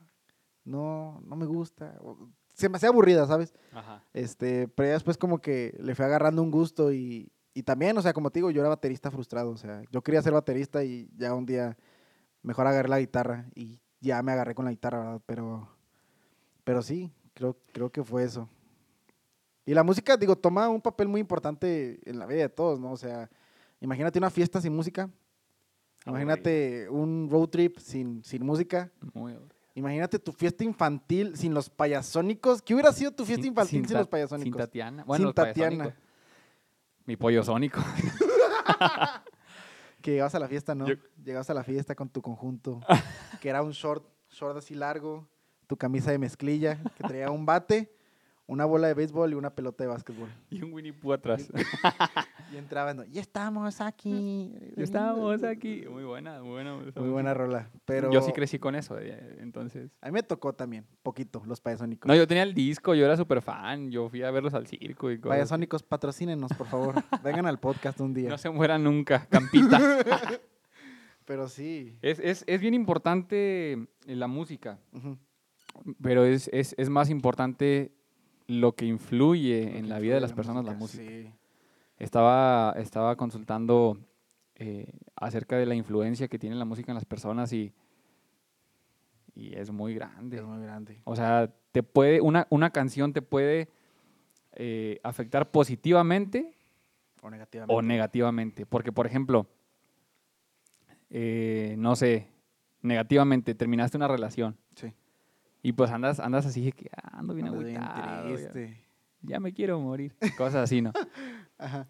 no, 0.65 1.21
no 1.25 1.37
me 1.37 1.47
gusta. 1.47 1.97
O- 2.01 2.29
Se 2.55 2.69
me 2.69 2.77
hacía 2.77 2.91
aburrida, 2.91 3.27
¿sabes? 3.27 3.55
Ajá. 3.73 4.05
Este, 4.13 4.69
pero 4.69 4.89
ya 4.89 4.93
después 4.95 5.17
como 5.17 5.39
que 5.41 5.75
le 5.81 5.95
fui 5.95 6.05
agarrando 6.05 6.43
un 6.43 6.51
gusto 6.51 6.93
y, 6.93 7.33
y 7.55 7.63
también, 7.63 7.97
o 7.97 8.03
sea, 8.03 8.13
como 8.13 8.31
te 8.31 8.39
digo, 8.39 8.51
yo 8.51 8.61
era 8.61 8.69
baterista 8.69 9.11
frustrado, 9.11 9.51
o 9.51 9.57
sea, 9.57 9.83
yo 9.91 10.03
quería 10.03 10.23
ser 10.23 10.33
baterista 10.35 10.85
y 10.85 11.09
ya 11.17 11.35
un 11.35 11.47
día 11.47 11.77
mejor 12.43 12.67
agarré 12.67 12.89
la 12.89 13.01
guitarra 13.01 13.47
y 13.55 13.81
ya 14.01 14.23
me 14.23 14.33
agarré 14.33 14.55
con 14.55 14.65
la 14.67 14.71
guitarra, 14.71 14.99
¿verdad? 14.99 15.23
Pero, 15.27 15.69
pero 16.65 16.83
sí, 16.83 17.11
creo, 17.35 17.57
creo 17.73 17.91
que 17.91 18.05
fue 18.05 18.23
eso. 18.25 18.49
Y 19.65 19.75
la 19.75 19.85
música, 19.85 20.17
digo, 20.17 20.37
toma 20.37 20.69
un 20.69 20.81
papel 20.81 21.09
muy 21.09 21.21
importante 21.21 22.01
en 22.09 22.19
la 22.19 22.27
vida 22.27 22.43
de 22.43 22.49
todos, 22.49 22.81
¿no? 22.81 22.93
O 22.93 22.97
sea, 22.97 23.31
imagínate 23.81 24.19
una 24.19 24.31
fiesta 24.31 24.61
sin 24.61 24.75
música, 24.75 25.09
imagínate 26.07 26.89
un 26.91 27.29
road 27.31 27.49
trip 27.49 27.79
sin, 27.79 28.23
sin 28.25 28.45
música, 28.45 28.91
Muy 29.15 29.37
imagínate 29.75 30.19
tu 30.19 30.33
fiesta 30.33 30.65
infantil 30.65 31.37
sin 31.37 31.55
los 31.55 31.71
payasónicos. 31.71 32.61
¿Qué 32.61 32.75
hubiera 32.75 32.93
sido 32.93 33.11
tu 33.13 33.25
fiesta 33.25 33.43
Sin- 33.43 33.53
infantil 33.53 33.87
sin, 33.87 33.97
los 33.97 34.09
payasónicos? 34.09 34.45
Sin 34.53 34.59
Tatiana. 34.67 35.05
Bueno, 35.05 35.19
Sin 35.21 35.25
los 35.27 35.35
Tatiana. 35.35 35.97
Mi 37.07 37.17
pollo 37.17 37.43
sónico. 37.43 37.81
Que 40.01 40.11
llegabas 40.13 40.35
a 40.35 40.41
la 40.41 40.49
fiesta, 40.49 40.75
¿no? 40.75 40.89
Yo- 40.89 40.95
Llegabas 41.25 41.49
a 41.51 41.55
la 41.55 41.63
fiesta 41.63 41.95
con 41.95 42.09
tu 42.09 42.21
conjunto, 42.23 42.81
que 43.41 43.49
era 43.49 43.63
un 43.63 43.71
short, 43.71 44.05
short 44.31 44.57
así 44.57 44.75
largo, 44.75 45.29
tu 45.69 45.77
camisa 45.77 46.11
de 46.11 46.19
mezclilla, 46.19 46.81
que 46.97 47.05
traía 47.05 47.31
un 47.31 47.47
bate, 47.47 47.95
una 48.53 48.67
bola 48.67 48.87
de 48.87 48.95
béisbol 48.95 49.33
y 49.33 49.35
una 49.35 49.55
pelota 49.55 49.83
de 49.83 49.89
básquetbol. 49.89 50.29
y 50.51 50.63
un 50.63 50.73
Winnie 50.73 50.93
Pooh 50.93 51.15
atrás. 51.15 51.51
Y 52.53 52.57
entraban, 52.59 52.99
¿no? 52.99 53.05
y 53.05 53.19
estamos 53.19 53.81
aquí. 53.81 54.55
Estamos 54.77 55.43
aquí. 55.43 55.85
Muy 55.91 56.05
buena, 56.05 56.43
muy 56.43 56.51
buena. 56.51 56.75
Muy 56.75 57.09
buena 57.09 57.33
rola. 57.33 57.71
Pero 57.87 58.13
Yo 58.13 58.21
sí 58.21 58.33
crecí 58.33 58.59
con 58.59 58.75
eso, 58.75 58.99
eh, 58.99 59.39
entonces. 59.41 59.97
A 60.03 60.07
mí 60.07 60.13
me 60.13 60.23
tocó 60.23 60.53
también, 60.53 60.87
poquito, 61.03 61.43
los 61.47 61.63
payasónicos. 61.63 62.07
No, 62.07 62.15
yo 62.15 62.27
tenía 62.29 62.43
el 62.43 62.53
disco, 62.53 62.95
yo 62.95 63.07
era 63.07 63.17
súper 63.17 63.41
fan, 63.41 63.91
yo 63.91 64.11
fui 64.11 64.23
a 64.23 64.31
verlos 64.31 64.53
al 64.53 64.67
circo 64.67 65.11
y 65.11 65.19
cosas. 65.19 65.37
Payasónicos, 65.37 65.83
patrocínenos, 65.83 66.53
por 66.53 66.67
favor. 66.67 66.95
Vengan 67.25 67.47
al 67.47 67.59
podcast 67.59 67.99
un 68.01 68.13
día. 68.13 68.29
No 68.29 68.37
se 68.37 68.51
mueran 68.51 68.85
nunca, 68.85 69.27
Campita. 69.31 69.81
Pero 71.25 71.49
sí. 71.49 71.97
es, 72.03 72.19
es, 72.19 72.45
es 72.47 72.61
bien 72.61 72.75
importante 72.75 73.73
eh, 73.73 74.17
la 74.17 74.27
música, 74.27 74.79
ujú, 74.93 75.17
pero 76.03 76.25
es, 76.25 76.51
es, 76.53 76.75
es 76.77 76.91
más 76.91 77.11
importante 77.11 77.93
lo 78.47 78.75
que 78.75 78.87
influye 78.87 79.65
lo 79.65 79.77
en 79.77 79.83
que 79.85 79.89
la 79.89 79.99
vida 79.99 80.15
de 80.15 80.21
las 80.21 80.33
personas 80.33 80.65
la 80.65 80.75
música. 80.75 81.05
Sí. 81.05 81.31
Estaba, 81.99 82.75
estaba 82.79 83.17
consultando 83.17 83.99
eh, 84.57 84.93
acerca 85.17 85.57
de 85.57 85.67
la 85.67 85.75
influencia 85.75 86.29
que 86.29 86.39
tiene 86.39 86.57
la 86.57 86.65
música 86.65 86.91
en 86.91 86.97
las 86.97 87.05
personas 87.05 87.53
y, 87.53 87.73
y 89.35 89.55
es 89.55 89.71
muy 89.71 89.95
grande. 89.95 90.39
Es 90.39 90.43
muy 90.45 90.63
grande. 90.63 91.01
O 91.05 91.15
sea, 91.17 91.53
te 91.71 91.83
puede, 91.83 92.21
una, 92.21 92.47
una 92.51 92.71
canción 92.71 93.13
te 93.13 93.23
puede 93.23 93.69
eh, 94.55 95.01
afectar 95.03 95.51
positivamente 95.51 96.55
O 97.23 97.31
negativamente. 97.31 97.75
o 97.75 97.83
negativamente. 97.83 98.67
Porque, 98.67 98.93
por 98.93 99.07
ejemplo, 99.07 99.47
eh, 101.11 101.75
no 101.79 101.95
sé, 101.97 102.29
negativamente 102.81 103.55
terminaste 103.55 103.97
una 103.97 104.09
relación 104.09 104.57
Sí. 104.75 104.93
Y 105.63 105.73
pues 105.73 105.91
andas, 105.91 106.19
andas 106.21 106.45
así 106.47 106.73
que 106.73 106.91
"Ah, 106.97 107.19
ando 107.19 107.35
bien 107.35 107.47
Ando 107.49 107.61
agüitado, 107.61 108.29
ya, 108.29 108.35
triste. 108.35 108.85
ya 109.23 109.41
me 109.41 109.53
quiero 109.53 109.79
morir. 109.81 110.15
Cosas 110.37 110.57
así, 110.65 110.83
¿no? 110.83 110.93
Ajá. 111.59 111.87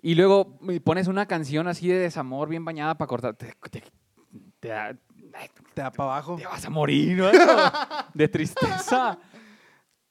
Y 0.00 0.14
luego 0.14 0.56
me 0.60 0.80
pones 0.80 1.06
una 1.06 1.26
canción 1.26 1.68
así 1.68 1.88
de 1.88 1.98
desamor 1.98 2.48
bien 2.48 2.64
bañada 2.64 2.96
para 2.96 3.08
cortar. 3.08 3.34
Te, 3.36 3.54
te- 3.70 3.82
te 4.60 4.68
da- 4.68 4.98
da 5.74 5.90
para 5.90 6.04
abajo. 6.12 6.36
te 6.36 6.46
vas 6.46 6.64
a 6.64 6.70
morir, 6.70 7.16
¿no? 7.18 7.26
De 8.14 8.28
tristeza. 8.28 9.18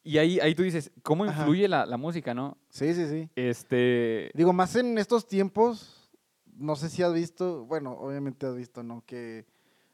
Y 0.04 0.18
ahí, 0.18 0.40
ahí 0.40 0.56
tú 0.56 0.64
dices, 0.64 0.92
¿cómo 1.04 1.26
influye 1.26 1.68
la, 1.68 1.86
la 1.86 1.98
música, 1.98 2.34
no? 2.34 2.58
Sí, 2.70 2.94
sí, 2.94 3.08
sí. 3.08 3.30
Este. 3.36 4.32
Digo, 4.34 4.52
más 4.52 4.76
en 4.76 4.98
estos 4.98 5.28
tiempos, 5.28 6.12
no 6.56 6.76
sé 6.76 6.90
si 6.90 7.04
has 7.04 7.14
visto, 7.14 7.66
bueno, 7.66 7.92
obviamente 7.94 8.46
has 8.48 8.56
visto, 8.56 8.82
¿no? 8.84 9.04
Que 9.06 9.46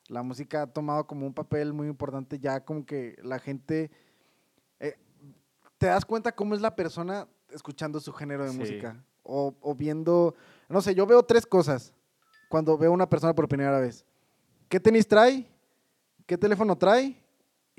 la 0.09 0.23
música 0.23 0.63
ha 0.63 0.67
tomado 0.67 1.05
como 1.07 1.25
un 1.25 1.33
papel 1.33 1.73
muy 1.73 1.87
importante, 1.87 2.39
ya 2.39 2.63
como 2.63 2.85
que 2.85 3.15
la 3.23 3.39
gente, 3.39 3.91
eh, 4.79 4.97
te 5.77 5.87
das 5.87 6.05
cuenta 6.05 6.31
cómo 6.33 6.55
es 6.55 6.61
la 6.61 6.75
persona 6.75 7.27
escuchando 7.51 7.99
su 7.99 8.13
género 8.13 8.43
de 8.45 8.51
Sí. 8.51 8.57
música, 8.57 9.03
o, 9.23 9.55
o 9.61 9.75
viendo, 9.75 10.35
no 10.69 10.81
sé, 10.81 10.95
yo 10.95 11.05
veo 11.05 11.23
tres 11.23 11.45
cosas 11.45 11.93
cuando 12.49 12.77
veo 12.77 12.91
a 12.91 12.93
una 12.93 13.09
persona 13.09 13.33
por 13.35 13.47
primera 13.47 13.79
vez. 13.79 14.05
¿Qué 14.69 14.79
tenis 14.79 15.07
trae? 15.07 15.45
¿Qué 16.25 16.37
teléfono 16.37 16.75
trae? 16.77 17.21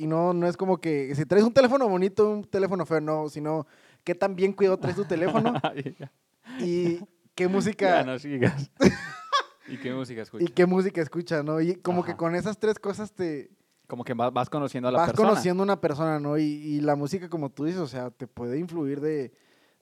y 0.00 0.06
no, 0.06 0.32
no 0.32 0.46
es 0.46 0.56
como 0.56 0.78
que 0.78 1.12
si 1.16 1.26
traes 1.26 1.44
un 1.44 1.52
teléfono 1.52 1.88
bonito, 1.88 2.30
un 2.30 2.44
teléfono 2.44 2.86
feo, 2.86 3.00
no, 3.00 3.28
sino 3.28 3.66
qué 4.04 4.14
tan 4.14 4.36
bien 4.36 4.52
cuidado 4.52 4.78
traes 4.78 4.94
tu 4.94 5.04
teléfono 5.04 5.52
y 6.60 7.00
qué 7.34 7.48
música... 7.48 7.98
Ya 7.98 8.04
no 8.04 8.16
sigas. 8.16 8.70
¿Y 9.68 9.76
qué 9.78 9.92
música 9.92 10.22
escuchas? 10.22 10.48
Y 10.48 10.52
qué 10.52 10.66
música 10.66 11.00
escuchas, 11.00 11.44
¿no? 11.44 11.60
Y 11.60 11.76
como 11.76 12.04
que 12.04 12.16
con 12.16 12.34
esas 12.34 12.58
tres 12.58 12.78
cosas 12.78 13.12
te 13.12 13.50
Como 13.86 14.04
que 14.04 14.14
vas, 14.14 14.32
vas 14.32 14.50
conociendo 14.50 14.88
a 14.88 14.92
la 14.92 14.98
vas 14.98 15.08
persona. 15.10 15.28
conociendo 15.28 15.62
a 15.62 15.64
una 15.64 15.80
persona, 15.80 16.18
¿no? 16.18 16.38
Y, 16.38 16.42
y 16.42 16.80
la 16.80 16.96
música, 16.96 17.28
como 17.28 17.50
tú 17.50 17.64
dices, 17.64 17.80
o 17.80 17.86
sea, 17.86 18.10
te 18.10 18.26
puede 18.26 18.58
influir 18.58 19.00
de, 19.00 19.32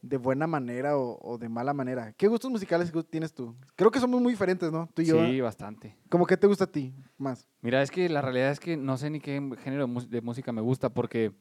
de 0.03 0.17
buena 0.17 0.47
manera 0.47 0.97
o, 0.97 1.19
o 1.23 1.39
de 1.39 1.49
mala 1.49 1.73
manera. 1.75 2.13
¿Qué 2.13 2.29
gustos 2.29 2.51
musicales 2.51 2.93
tienes 3.11 3.35
tú? 3.35 3.55
Creo 3.75 3.91
que 3.91 4.01
somos 4.01 4.21
muy 4.21 4.33
diferentes, 4.33 4.71
¿no? 4.71 4.89
Tú 4.95 5.03
y 5.03 5.07
yo. 5.07 5.25
Sí, 5.25 5.41
bastante. 5.41 5.97
¿Cómo 6.09 6.27
que 6.27 6.37
te 6.37 6.47
gusta 6.47 6.65
a 6.65 6.67
ti 6.67 6.95
más? 7.19 7.47
Mira, 7.61 7.83
es 7.83 7.91
que 7.91 8.09
la 8.09 8.23
realidad 8.23 8.51
es 8.51 8.61
que 8.61 8.77
no 8.77 8.97
sé 8.97 9.11
ni 9.11 9.21
qué 9.21 9.41
género 9.63 9.87
de, 9.87 10.21
música 10.21 10.53
me 10.53 10.61
gusta 10.61 10.91
porque 10.91 11.33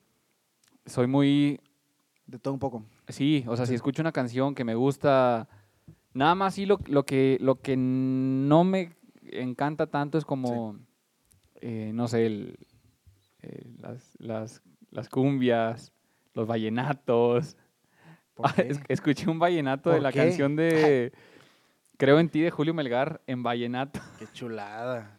soy 0.85 1.07
muy... 1.07 1.59
De 2.25 2.39
todo 2.39 2.55
un 2.55 2.59
poco. 2.59 2.83
Sí, 3.07 3.45
o 3.47 3.55
sea, 3.55 3.67
si 3.67 3.75
escucho 3.75 4.01
una 4.01 4.11
canción 4.11 4.55
que 4.55 4.63
me 4.63 4.73
gusta, 4.73 5.47
nada 6.15 6.33
más 6.33 6.55
sí 6.55 6.65
lo, 6.65 6.79
lo, 6.87 7.03
que, 7.05 7.37
lo 7.39 7.61
que 7.61 7.75
no 7.77 8.63
me 8.63 8.93
encanta 9.21 9.85
tanto 9.87 10.17
es 10.17 10.25
como, 10.25 10.77
eh, 11.61 11.91
no 11.93 12.07
sé, 12.07 12.25
el- 12.25 12.57
eh, 13.43 13.63
las, 13.79 14.13
las, 14.17 14.61
las 14.89 15.07
cumbias, 15.09 15.91
los 16.33 16.47
vallenatos. 16.47 17.55
¿Por 18.33 18.47
Ah, 18.47 18.53
es- 18.57 18.79
escuché 18.87 19.29
un 19.29 19.37
vallenato 19.39 19.89
de 19.91 19.97
¿Por 19.97 20.03
la 20.03 20.11
qué? 20.11 20.19
canción 20.19 20.55
de 20.55 21.13
Creo 21.97 22.19
en 22.19 22.27
ti 22.29 22.41
de 22.41 22.51
Julio 22.51 22.73
Melgar 22.73 23.21
en 23.27 23.43
vallenato. 23.43 23.99
Qué 24.19 24.25
chulada. 24.33 25.17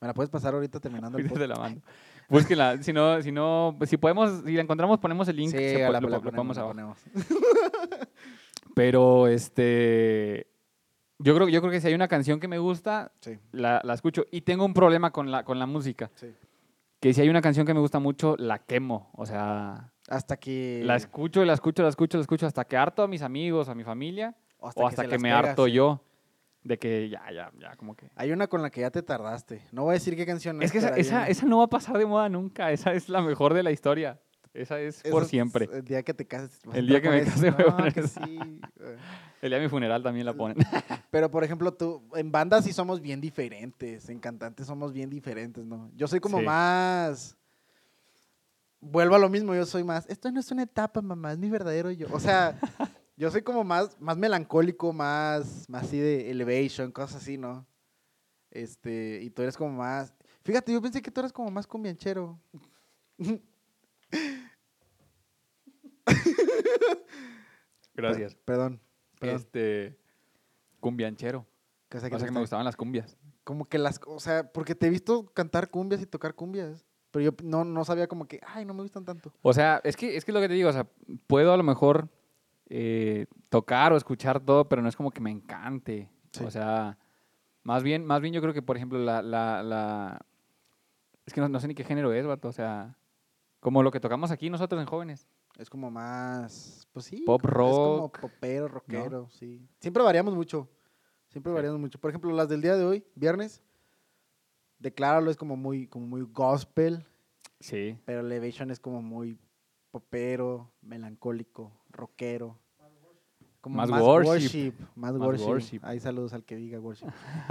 ¿Me 0.00 0.06
la 0.08 0.14
puedes 0.14 0.30
pasar 0.30 0.54
ahorita 0.54 0.80
terminando 0.80 1.18
el 1.18 1.28
podcast? 1.28 1.48
la 1.48 1.56
mando. 1.56 1.80
Búsquenla. 2.28 2.82
Si 2.82 2.92
no, 2.92 3.22
si 3.22 3.30
no, 3.32 3.76
si 3.86 3.96
podemos, 3.96 4.42
si 4.44 4.52
la 4.52 4.62
encontramos, 4.62 4.98
ponemos 4.98 5.26
el 5.28 5.36
link. 5.36 5.50
Sí, 5.50 5.56
se 5.58 5.78
la, 5.90 6.00
lo, 6.00 6.08
la 6.08 6.18
lo 6.18 6.22
ponemos, 6.22 6.56
la 6.56 6.62
abajo. 6.62 6.74
ponemos. 6.74 6.98
Pero 8.78 9.26
este. 9.26 10.46
Yo 11.18 11.34
creo, 11.34 11.48
yo 11.48 11.60
creo 11.60 11.72
que 11.72 11.80
si 11.80 11.88
hay 11.88 11.94
una 11.94 12.06
canción 12.06 12.38
que 12.38 12.46
me 12.46 12.58
gusta, 12.58 13.10
Sí, 13.20 13.36
la, 13.50 13.80
la 13.82 13.94
escucho. 13.94 14.24
Y 14.30 14.42
tengo 14.42 14.64
un 14.64 14.72
problema 14.72 15.10
con 15.10 15.32
la, 15.32 15.44
con 15.44 15.58
la 15.58 15.66
música. 15.66 16.12
sí. 16.14 16.32
Que 17.00 17.12
si 17.12 17.20
hay 17.20 17.28
una 17.28 17.40
canción 17.40 17.66
que 17.66 17.74
me 17.74 17.80
gusta 17.80 17.98
mucho, 17.98 18.36
la 18.38 18.58
quemo. 18.58 19.10
O 19.14 19.24
sea, 19.26 19.92
Hasta 20.08 20.36
que... 20.36 20.82
la 20.84 20.96
escucho, 20.96 21.44
la 21.44 21.54
escucho, 21.54 21.82
la 21.84 21.88
escucho, 21.88 22.18
la 22.18 22.22
escucho 22.22 22.46
hasta 22.46 22.64
que 22.64 22.76
harto 22.76 23.02
a 23.02 23.08
mis 23.08 23.22
amigos, 23.22 23.68
a 23.68 23.74
mi 23.74 23.82
familia. 23.84 24.36
o 24.58 24.66
o 24.74 24.86
hasta 24.88 25.02
se 25.02 25.08
que, 25.08 25.14
las 25.14 25.22
me 25.22 25.28
pegas, 25.28 25.44
harto 25.50 25.66
yo. 25.68 26.00
De 26.62 26.78
que 26.78 27.08
ya, 27.08 27.22
ya, 27.32 27.50
ya, 27.58 27.74
como 27.76 27.96
que. 27.96 28.10
Hay 28.14 28.30
una 28.30 28.46
con 28.46 28.62
la 28.62 28.70
que 28.70 28.80
ya 28.82 28.90
te 28.90 29.02
tardaste. 29.02 29.62
No 29.72 29.84
voy 29.84 29.90
a 29.90 29.94
decir 29.94 30.14
qué 30.16 30.24
canción 30.26 30.62
Es 30.62 30.70
que 30.70 30.78
esa, 30.78 30.90
esa, 30.90 31.28
esa 31.28 31.46
no 31.46 31.58
va 31.58 31.64
a 31.64 31.68
pasar 31.68 31.98
de 31.98 32.06
moda 32.06 32.28
nunca. 32.28 32.70
Esa 32.70 32.92
es 32.92 33.08
la 33.08 33.22
mejor 33.22 33.54
de 33.54 33.64
la 33.64 33.72
historia. 33.72 34.20
Esa 34.54 34.80
es 34.80 35.02
por 35.02 35.26
siempre. 35.26 35.68
El 35.72 35.84
día 35.84 36.02
que 36.02 36.14
te 36.14 36.26
cases. 36.26 36.60
El 36.72 36.86
día 36.86 37.00
que 37.00 37.10
me 37.10 37.24
case 37.24 37.50
voy 37.50 37.64
a 37.64 37.66
No, 37.70 37.76
poner 37.76 37.94
que 37.94 38.00
esa. 38.00 38.24
sí. 38.26 38.38
El 39.40 39.50
día 39.50 39.58
de 39.58 39.64
mi 39.64 39.68
funeral 39.68 40.02
también 40.02 40.26
la 40.26 40.34
ponen. 40.34 40.56
Pero, 41.10 41.30
por 41.30 41.44
ejemplo, 41.44 41.72
tú, 41.72 42.02
en 42.16 42.32
bandas 42.32 42.64
sí 42.64 42.72
somos 42.72 43.00
bien 43.00 43.20
diferentes. 43.20 44.08
En 44.08 44.18
cantantes 44.18 44.66
somos 44.66 44.92
bien 44.92 45.10
diferentes, 45.10 45.64
¿no? 45.64 45.90
Yo 45.94 46.08
soy 46.08 46.20
como 46.20 46.38
Sí. 46.40 46.44
más... 46.44 47.36
Vuelvo 48.80 49.16
a 49.16 49.18
lo 49.18 49.28
mismo, 49.28 49.54
yo 49.54 49.66
soy 49.66 49.82
más... 49.84 50.06
Esto 50.08 50.30
no 50.30 50.38
es 50.38 50.50
una 50.52 50.62
etapa, 50.62 51.02
mamá, 51.02 51.32
es 51.32 51.38
mi 51.38 51.50
verdadero 51.50 51.90
yo. 51.90 52.06
O 52.12 52.20
sea, 52.20 52.56
yo 53.16 53.30
soy 53.30 53.42
como 53.42 53.64
más, 53.64 54.00
más 54.00 54.16
melancólico, 54.16 54.92
más, 54.92 55.68
más 55.68 55.82
así 55.84 55.98
de 55.98 56.30
elevation, 56.30 56.92
cosas 56.92 57.22
así, 57.22 57.36
¿no? 57.38 57.66
Este, 58.50 59.20
y 59.22 59.30
tú 59.30 59.42
eres 59.42 59.56
como 59.56 59.72
más... 59.72 60.14
Fíjate, 60.44 60.72
yo 60.72 60.80
pensé 60.80 61.02
que 61.02 61.10
tú 61.10 61.20
eras 61.20 61.32
como 61.32 61.50
más 61.50 61.66
cumbianchero. 61.66 62.38
Gracias. 67.94 68.34
Perdón, 68.44 68.80
perdón. 69.18 69.36
Este. 69.36 69.98
Cumbianchero. 70.80 71.40
O 71.40 71.44
sea, 71.98 71.98
O 71.98 72.00
que 72.00 72.00
sea, 72.00 72.10
te 72.10 72.10
que 72.10 72.16
me 72.16 72.26
gusta- 72.26 72.40
gustaban 72.40 72.64
las 72.64 72.76
cumbias. 72.76 73.16
Como 73.44 73.64
que 73.66 73.78
las, 73.78 74.00
o 74.06 74.20
sea, 74.20 74.52
porque 74.52 74.74
te 74.74 74.86
he 74.86 74.90
visto 74.90 75.26
cantar 75.32 75.70
cumbias 75.70 76.02
y 76.02 76.06
tocar 76.06 76.34
cumbias, 76.34 76.84
pero 77.10 77.24
yo 77.24 77.30
no, 77.42 77.64
no 77.64 77.82
sabía 77.86 78.06
como 78.06 78.28
que, 78.28 78.40
ay, 78.46 78.66
no 78.66 78.74
me 78.74 78.82
gustan 78.82 79.06
tanto. 79.06 79.32
O 79.40 79.54
sea, 79.54 79.80
es 79.84 79.96
que 79.96 80.16
es 80.16 80.24
que 80.26 80.32
lo 80.32 80.40
que 80.40 80.48
te 80.48 80.54
digo, 80.54 80.68
o 80.68 80.72
sea, 80.72 80.86
puedo 81.26 81.54
a 81.54 81.56
lo 81.56 81.62
mejor 81.62 82.10
eh, 82.68 83.24
tocar 83.48 83.92
o 83.92 83.96
escuchar 83.96 84.40
todo, 84.40 84.68
pero 84.68 84.82
no 84.82 84.88
es 84.90 84.96
como 84.96 85.10
que 85.10 85.22
me 85.22 85.30
encante. 85.30 86.10
Sí. 86.32 86.44
O 86.44 86.50
sea, 86.50 86.98
más 87.62 87.82
bien, 87.82 88.04
más 88.04 88.20
bien 88.20 88.34
yo 88.34 88.42
creo 88.42 88.52
que, 88.52 88.60
por 88.60 88.76
ejemplo, 88.76 88.98
la, 88.98 89.22
la, 89.22 89.62
la... 89.62 90.20
Es 91.24 91.32
que 91.32 91.40
no, 91.40 91.48
no 91.48 91.58
sé 91.58 91.68
ni 91.68 91.74
qué 91.74 91.84
género 91.84 92.12
es, 92.12 92.26
vato. 92.26 92.48
O 92.48 92.52
sea, 92.52 92.97
como 93.68 93.82
lo 93.82 93.90
que 93.90 94.00
tocamos 94.00 94.30
aquí 94.30 94.48
nosotros 94.48 94.80
en 94.80 94.86
jóvenes. 94.86 95.28
Es 95.58 95.68
como 95.68 95.90
más, 95.90 96.88
pues 96.94 97.04
sí. 97.04 97.22
Pop 97.26 97.42
como- 97.42 97.50
Es 97.52 97.52
como 97.76 97.96
rock, 97.98 98.20
popero, 98.20 98.66
rockero, 98.68 99.28
sí. 99.28 99.68
Siempre 99.78 100.02
variamos 100.02 100.34
mucho, 100.34 100.70
siempre 101.28 101.52
Sí. 101.52 101.54
variamos 101.54 101.78
mucho. 101.78 101.98
Por 102.00 102.08
ejemplo, 102.10 102.32
las 102.32 102.48
del 102.48 102.62
día 102.62 102.76
de 102.76 102.84
hoy, 102.84 103.04
viernes, 103.14 103.62
Decláralo 104.78 105.30
es 105.30 105.36
como 105.36 105.54
muy, 105.54 105.86
como 105.86 106.06
muy 106.06 106.22
gospel, 106.22 107.04
Sí. 107.60 107.98
pero 108.06 108.20
Elevation 108.20 108.70
es 108.70 108.80
como 108.80 109.02
muy 109.02 109.38
popero, 109.90 110.72
melancólico, 110.80 111.70
rockero. 111.90 112.58
Como 113.60 113.76
Más 113.76 113.90
worship. 113.90 114.72
Más, 114.94 115.12
Más 115.12 115.20
worship. 115.20 115.46
worship. 115.46 115.80
Ahí 115.82 116.00
saludos 116.00 116.32
al 116.32 116.42
que 116.44 116.56
diga 116.56 116.80
worship. 116.80 117.08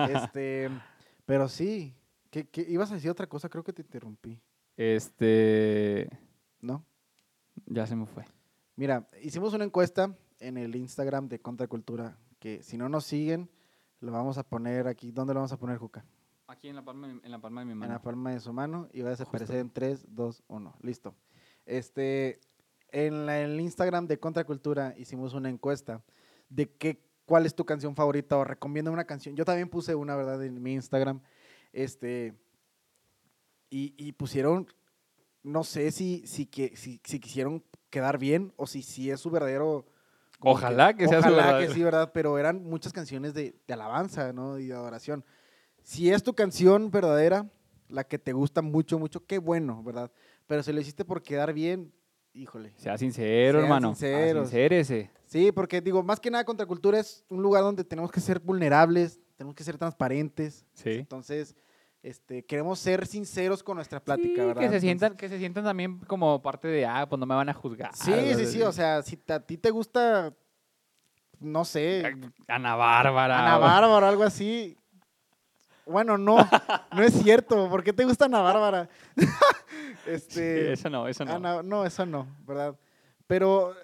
este, 0.10 0.70
pero 1.28 1.48
sí, 1.48 1.94
¿qué, 2.32 2.48
qué- 2.50 2.66
ibas 2.68 2.90
a 2.92 2.96
decir 2.96 3.12
otra 3.12 3.28
cosa? 3.28 3.50
Creo 3.50 3.64
que 3.64 3.74
te 3.74 3.84
interrumpí, 3.84 4.42
Este. 4.78 6.08
¿no? 6.62 6.86
Ya 7.66 7.86
se 7.88 7.96
me 7.96 8.06
fue. 8.06 8.24
Mira, 8.76 9.08
hicimos 9.22 9.54
una 9.54 9.66
encuesta 9.66 10.16
en 10.40 10.58
el 10.58 10.76
Instagram 10.76 11.28
de 11.28 11.40
Contracultura, 11.40 12.18
que 12.40 12.62
si 12.64 12.78
no 12.78 12.88
nos 12.88 13.06
siguen, 13.06 13.50
lo 14.00 14.12
vamos 14.12 14.38
a 14.38 14.44
poner 14.44 14.88
aquí. 14.88 15.12
¿Dónde 15.12 15.34
lo 15.34 15.40
vamos 15.40 15.52
a 15.52 15.58
poner, 15.58 15.78
Juca? 15.78 16.06
Aquí 16.48 16.70
en 16.70 16.76
la 16.76 16.86
palma, 16.86 17.08
de- 17.08 17.20
en 17.24 17.32
la 17.32 17.40
palma 17.42 17.62
de 17.62 17.66
mi 17.66 17.72
En 17.74 17.80
mano. 17.80 17.94
la 17.94 18.02
palma 18.02 18.32
de 18.32 18.40
su 18.40 18.54
mano 18.54 18.88
y 18.94 19.02
va 19.02 19.08
a 19.10 19.12
desaparecer 19.12 19.56
Justo. 19.56 19.60
en 19.60 19.70
3, 19.72 20.06
2, 20.10 20.44
1. 20.48 20.76
Listo. 20.82 21.16
Este, 21.66 22.40
en 22.92 23.26
la- 23.26 23.42
en 23.42 23.50
el 23.50 23.60
Instagram 23.60 24.06
de 24.08 24.20
Contracultura 24.20 24.94
hicimos 24.98 25.34
una 25.34 25.50
encuesta 25.50 26.04
de 26.50 26.70
qué, 26.72 27.04
cuál 27.26 27.46
es 27.48 27.56
tu 27.56 27.66
canción 27.66 27.96
favorita 27.96 28.38
o 28.38 28.44
recomienda 28.44 28.92
una 28.92 29.04
canción. 29.06 29.36
Yo 29.36 29.44
también 29.44 29.68
puse 29.70 29.96
una, 29.96 30.16
¿verdad? 30.16 30.42
En 30.46 30.62
mi 30.62 30.74
Instagram. 30.74 31.20
Este, 31.74 32.34
y, 33.70 33.94
y 33.98 34.12
pusieron, 34.14 34.68
no 35.44 35.64
sé 35.64 35.92
si, 35.92 36.26
si, 36.26 36.46
que, 36.46 36.76
si, 36.76 37.02
si 37.04 37.20
quisieron 37.20 37.64
quedar 37.90 38.18
bien 38.18 38.54
o 38.56 38.68
si, 38.68 38.82
si 38.82 39.12
es 39.12 39.20
su 39.20 39.30
verdadero... 39.30 39.86
Ojalá 40.40 40.96
que 40.96 41.08
sea 41.08 41.22
su 41.22 41.28
ojalá 41.28 41.46
verdadero. 41.46 41.68
que 41.68 41.74
sí, 41.74 41.84
¿verdad? 41.84 42.12
Pero 42.14 42.38
eran 42.38 42.64
muchas 42.64 42.94
canciones 42.94 43.34
de, 43.34 43.56
de 43.66 43.74
alabanza, 43.74 44.34
¿no? 44.34 44.60
Y 44.60 44.68
de 44.68 44.74
adoración. 44.74 45.26
Si 45.82 46.12
es 46.12 46.22
tu 46.22 46.34
canción 46.34 46.92
verdadera, 46.92 47.50
la 47.90 48.04
que 48.04 48.20
te 48.20 48.34
gusta 48.34 48.62
mucho, 48.62 49.00
mucho, 49.00 49.26
qué 49.26 49.40
bueno, 49.40 49.82
¿verdad? 49.84 50.12
Pero 50.46 50.64
si 50.64 50.72
lo 50.74 50.82
hiciste 50.82 51.06
por 51.06 51.22
quedar 51.22 51.54
bien, 51.54 51.94
híjole. 52.34 52.74
Sea 52.78 52.98
sincero, 52.98 53.62
hermano. 53.62 53.90
sinceros. 53.90 54.50
Sincérese. 54.50 55.12
Sí, 55.26 55.52
porque 55.52 55.82
digo, 55.82 56.04
más 56.04 56.20
que 56.20 56.32
nada 56.32 56.46
Contracultura 56.46 57.00
es 57.00 57.26
un 57.30 57.42
lugar 57.42 57.64
donde 57.64 57.84
tenemos 57.84 58.12
que 58.12 58.20
ser 58.20 58.40
vulnerables, 58.40 59.20
tenemos 59.36 59.56
que 59.56 59.64
ser 59.64 59.78
transparentes. 59.78 60.66
Sí. 60.74 60.92
Entonces, 60.92 61.56
este, 62.04 62.46
queremos 62.46 62.80
ser 62.80 63.06
sinceros 63.08 63.64
con 63.64 63.76
nuestra 63.76 64.00
plática, 64.00 64.42
Sí, 64.42 64.48
¿verdad? 64.48 64.54
Que 64.56 64.60
se, 64.60 64.66
Entonces- 64.66 64.82
sientan, 64.82 65.18
que 65.18 65.30
se 65.30 65.38
sientan 65.40 65.64
también 65.64 66.00
como 66.02 66.42
parte 66.42 66.68
de, 66.68 66.86
ah, 66.86 67.06
pues 67.10 67.20
no 67.20 67.26
me 67.26 67.36
van 67.36 67.50
a 67.50 67.54
juzgar. 67.54 67.96
Sí, 67.96 68.14
sí, 68.36 68.46
sí, 68.46 68.62
o 68.62 68.72
sea, 68.72 69.02
si 69.02 69.20
a 69.28 69.40
ti 69.40 69.58
te 69.58 69.72
gusta, 69.72 70.34
no 71.40 71.66
sé, 71.66 72.04
Ana 72.48 72.76
Bárbara. 72.76 73.40
Ana 73.40 73.58
Bárbara 73.58 74.10
algo 74.10 74.24
así. 74.24 74.78
Bueno, 75.86 76.18
no, 76.18 76.38
no 76.96 77.02
es 77.04 77.14
cierto. 77.14 77.70
¿Por 77.70 77.84
qué 77.84 77.94
te 77.94 78.04
gusta 78.06 78.26
Ana 78.26 78.42
Bárbara? 78.42 78.90
Sí, 80.06 80.12
este, 80.14 80.72
eso 80.74 80.90
no, 80.90 81.06
eso 81.10 81.26
no. 81.26 81.34
Ana- 81.34 81.62
no, 81.64 81.86
eso 81.86 82.06
no, 82.06 82.28
¿verdad? 82.46 82.78
Pero 83.28 83.74
eh, 83.74 83.76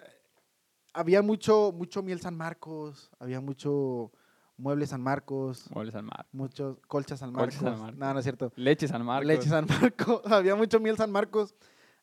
había 0.94 1.22
mucho, 1.22 1.74
mucho 1.74 2.02
miel 2.02 2.22
San 2.22 2.38
Marcos, 2.38 3.12
había 3.20 3.42
mucho 3.42 4.10
mueble 4.58 4.86
San 4.88 5.02
Marcos, 5.02 5.70
Muebles 5.72 5.96
al 5.96 6.04
mar. 6.04 6.28
muchos 6.32 6.78
colchas 6.88 7.20
San 7.20 7.32
Marcos. 7.32 7.56
Colchas 7.56 7.72
San 7.72 7.80
Marcos. 7.82 8.00
No, 8.00 8.14
no 8.14 8.20
es 8.20 8.24
cierto. 8.26 8.52
Leche 8.56 8.88
San 8.88 9.04
Marcos. 9.06 9.28
Leche 9.28 9.50
San 9.50 9.66
Marcos, 9.68 10.22
había 10.32 10.56
mucho 10.56 10.80
miel 10.80 10.96
San 10.98 11.12
Marcos, 11.12 11.56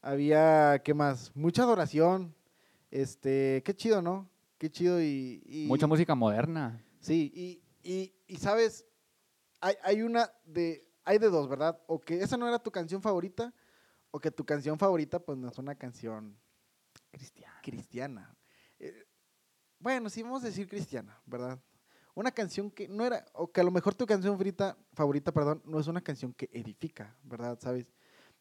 había, 0.02 0.80
¿qué 0.85 0.95
más? 0.95 1.30
Mucha 1.35 1.62
adoración. 1.62 2.35
Este, 2.90 3.62
qué 3.64 3.75
chido, 3.75 4.02
¿no? 4.02 4.28
Qué 4.59 4.71
chido 4.71 5.00
y... 5.00 5.42
y- 5.47 5.66
Mucha 5.69 5.87
música 5.87 6.14
moderna. 6.14 6.85
Sí, 6.99 7.30
y, 7.35 7.62
y, 7.88 8.12
y 8.26 8.37
sabes, 8.37 8.85
hay, 9.61 9.75
hay 9.83 10.02
una 10.02 10.30
de, 10.45 10.87
hay 11.04 11.19
de 11.19 11.30
dos, 11.30 11.49
¿verdad? 11.49 11.80
O 11.87 12.00
que 12.00 12.21
esa 12.23 12.37
no 12.37 12.47
era 12.49 12.59
tu 12.59 12.71
canción 12.71 13.00
favorita, 13.00 13.54
o 14.11 14.19
que 14.19 14.30
tu 14.30 14.45
canción 14.45 14.76
favorita 14.78 15.21
pues 15.21 15.38
no 15.38 15.49
es 15.49 15.57
una 15.59 15.76
canción 15.76 16.37
Cristiana. 17.12 17.61
cristiana. 17.62 18.37
Eh, 18.80 19.07
bueno, 19.78 20.11
sí 20.11 20.23
vamos 20.23 20.42
a 20.42 20.47
decir 20.47 20.69
cristiana, 20.69 21.16
¿verdad? 21.26 21.59
Una 22.14 22.30
canción 22.30 22.70
que 22.70 22.88
no 22.88 23.04
era, 23.04 23.24
o 23.34 23.50
que 23.50 23.60
a 23.60 23.64
lo 23.64 23.70
mejor 23.70 23.94
tu 23.94 24.06
canción 24.06 24.34
favorita, 24.34 24.76
favorita, 24.92 25.32
perdón, 25.32 25.62
no 25.64 25.78
es 25.78 25.86
una 25.86 26.00
canción 26.00 26.32
que 26.32 26.48
edifica, 26.52 27.16
¿verdad? 27.22 27.58
¿Sabes? 27.60 27.92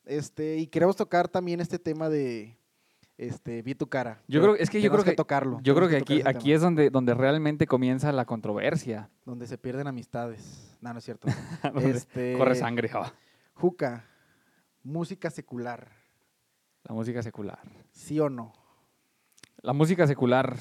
Este, 0.05 0.57
y 0.57 0.67
queremos 0.67 0.95
tocar 0.95 1.27
también 1.27 1.61
este 1.61 1.77
tema 1.77 2.09
de 2.09 2.57
este, 3.19 3.61
vi 3.61 3.75
tu 3.75 3.87
cara. 3.87 4.21
Yo 4.27 4.41
creo, 4.41 4.55
es 4.55 4.69
que 4.69 4.81
yo 4.81 4.89
creo 4.89 5.03
que, 5.03 5.11
tocarlo. 5.11 5.59
Yo 5.61 5.75
creo 5.75 5.89
que 5.89 5.97
aquí, 5.97 6.21
aquí 6.25 6.53
es 6.53 6.61
donde, 6.61 6.89
donde 6.89 7.13
realmente 7.13 7.67
comienza 7.67 8.11
la 8.13 8.25
controversia. 8.25 9.09
Donde 9.25 9.45
se 9.45 9.57
pierden 9.57 9.87
amistades. 9.87 10.77
No, 10.79 10.93
no 10.93 10.99
es 10.99 11.05
cierto. 11.05 11.27
este, 11.81 12.37
corre 12.37 12.55
sangre. 12.55 12.89
Juca, 13.53 14.05
música 14.83 15.29
secular. 15.29 15.89
La 16.83 16.95
música 16.95 17.21
secular. 17.21 17.59
¿Sí 17.91 18.19
o 18.21 18.29
no? 18.29 18.53
La 19.61 19.73
música 19.73 20.07
secular 20.07 20.55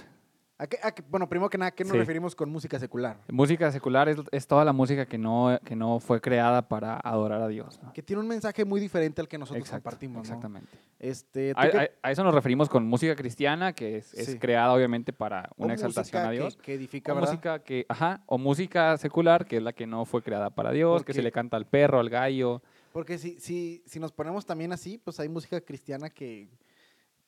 bueno, 1.09 1.29
primero 1.29 1.49
que 1.49 1.59
nada, 1.59 1.71
¿qué 1.71 1.85
nos 1.85 1.97
referimos 1.97 2.35
con 2.35 2.51
música 2.51 2.79
secular? 2.79 3.21
Música 3.29 3.71
secular 3.71 4.09
es, 4.09 4.47
toda 4.47 4.65
la 4.65 4.73
música 4.73 5.07
que 5.07 5.17
no, 5.17 5.59
que 5.65 5.77
no 5.77 6.01
fue 6.01 6.21
creada 6.21 6.67
para 6.67 6.97
adorar 6.97 7.43
a 7.43 7.49
Dios. 7.49 7.81
Que 7.95 8.03
tiene 8.03 8.23
un 8.23 8.29
mensaje 8.29 8.65
muy 8.65 8.81
diferente 8.81 9.21
al 9.21 9.29
que 9.29 9.39
nosotros 9.39 9.69
compartimos. 9.71 10.23
Exactamente. 10.23 10.77
Este, 10.99 11.53
a, 11.55 12.11
eso 12.11 12.25
nos 12.25 12.35
referimos 12.35 12.69
con 12.69 12.85
música 12.87 13.15
cristiana, 13.15 13.73
que 13.73 13.99
es, 13.99 14.37
creada 14.41 14.73
obviamente 14.73 15.13
para 15.13 15.49
una 15.57 15.75
exaltación 15.75 16.27
a 16.27 16.31
Dios. 16.31 16.57
Que, 16.57 16.75
edifica, 16.75 17.13
o 17.13 17.17
música 17.17 17.61
que, 17.61 17.87
ajá, 17.89 18.23
o 18.27 18.37
música 18.37 18.97
secular, 18.97 19.47
que 19.47 19.59
es 19.59 19.63
la 19.63 19.73
que 19.73 19.87
no 19.87 20.05
fue 20.07 20.23
creada 20.23 20.51
para 20.51 20.73
Dios, 20.73 21.05
que 21.05 21.15
se 21.15 21.23
le 21.23 21.31
canta 21.31 21.57
al 21.57 21.67
perro, 21.67 22.01
al 22.01 22.11
gallo. 22.11 22.63
Porque 22.93 23.17
si, 23.19 23.39
si, 23.39 23.83
si 23.87 24.01
nos 24.01 24.11
ponemos 24.11 24.45
también 24.45 24.73
así, 24.73 24.99
pues 24.99 25.21
hay 25.21 25.29
música 25.29 25.61
cristiana 25.61 26.11
que 26.11 26.49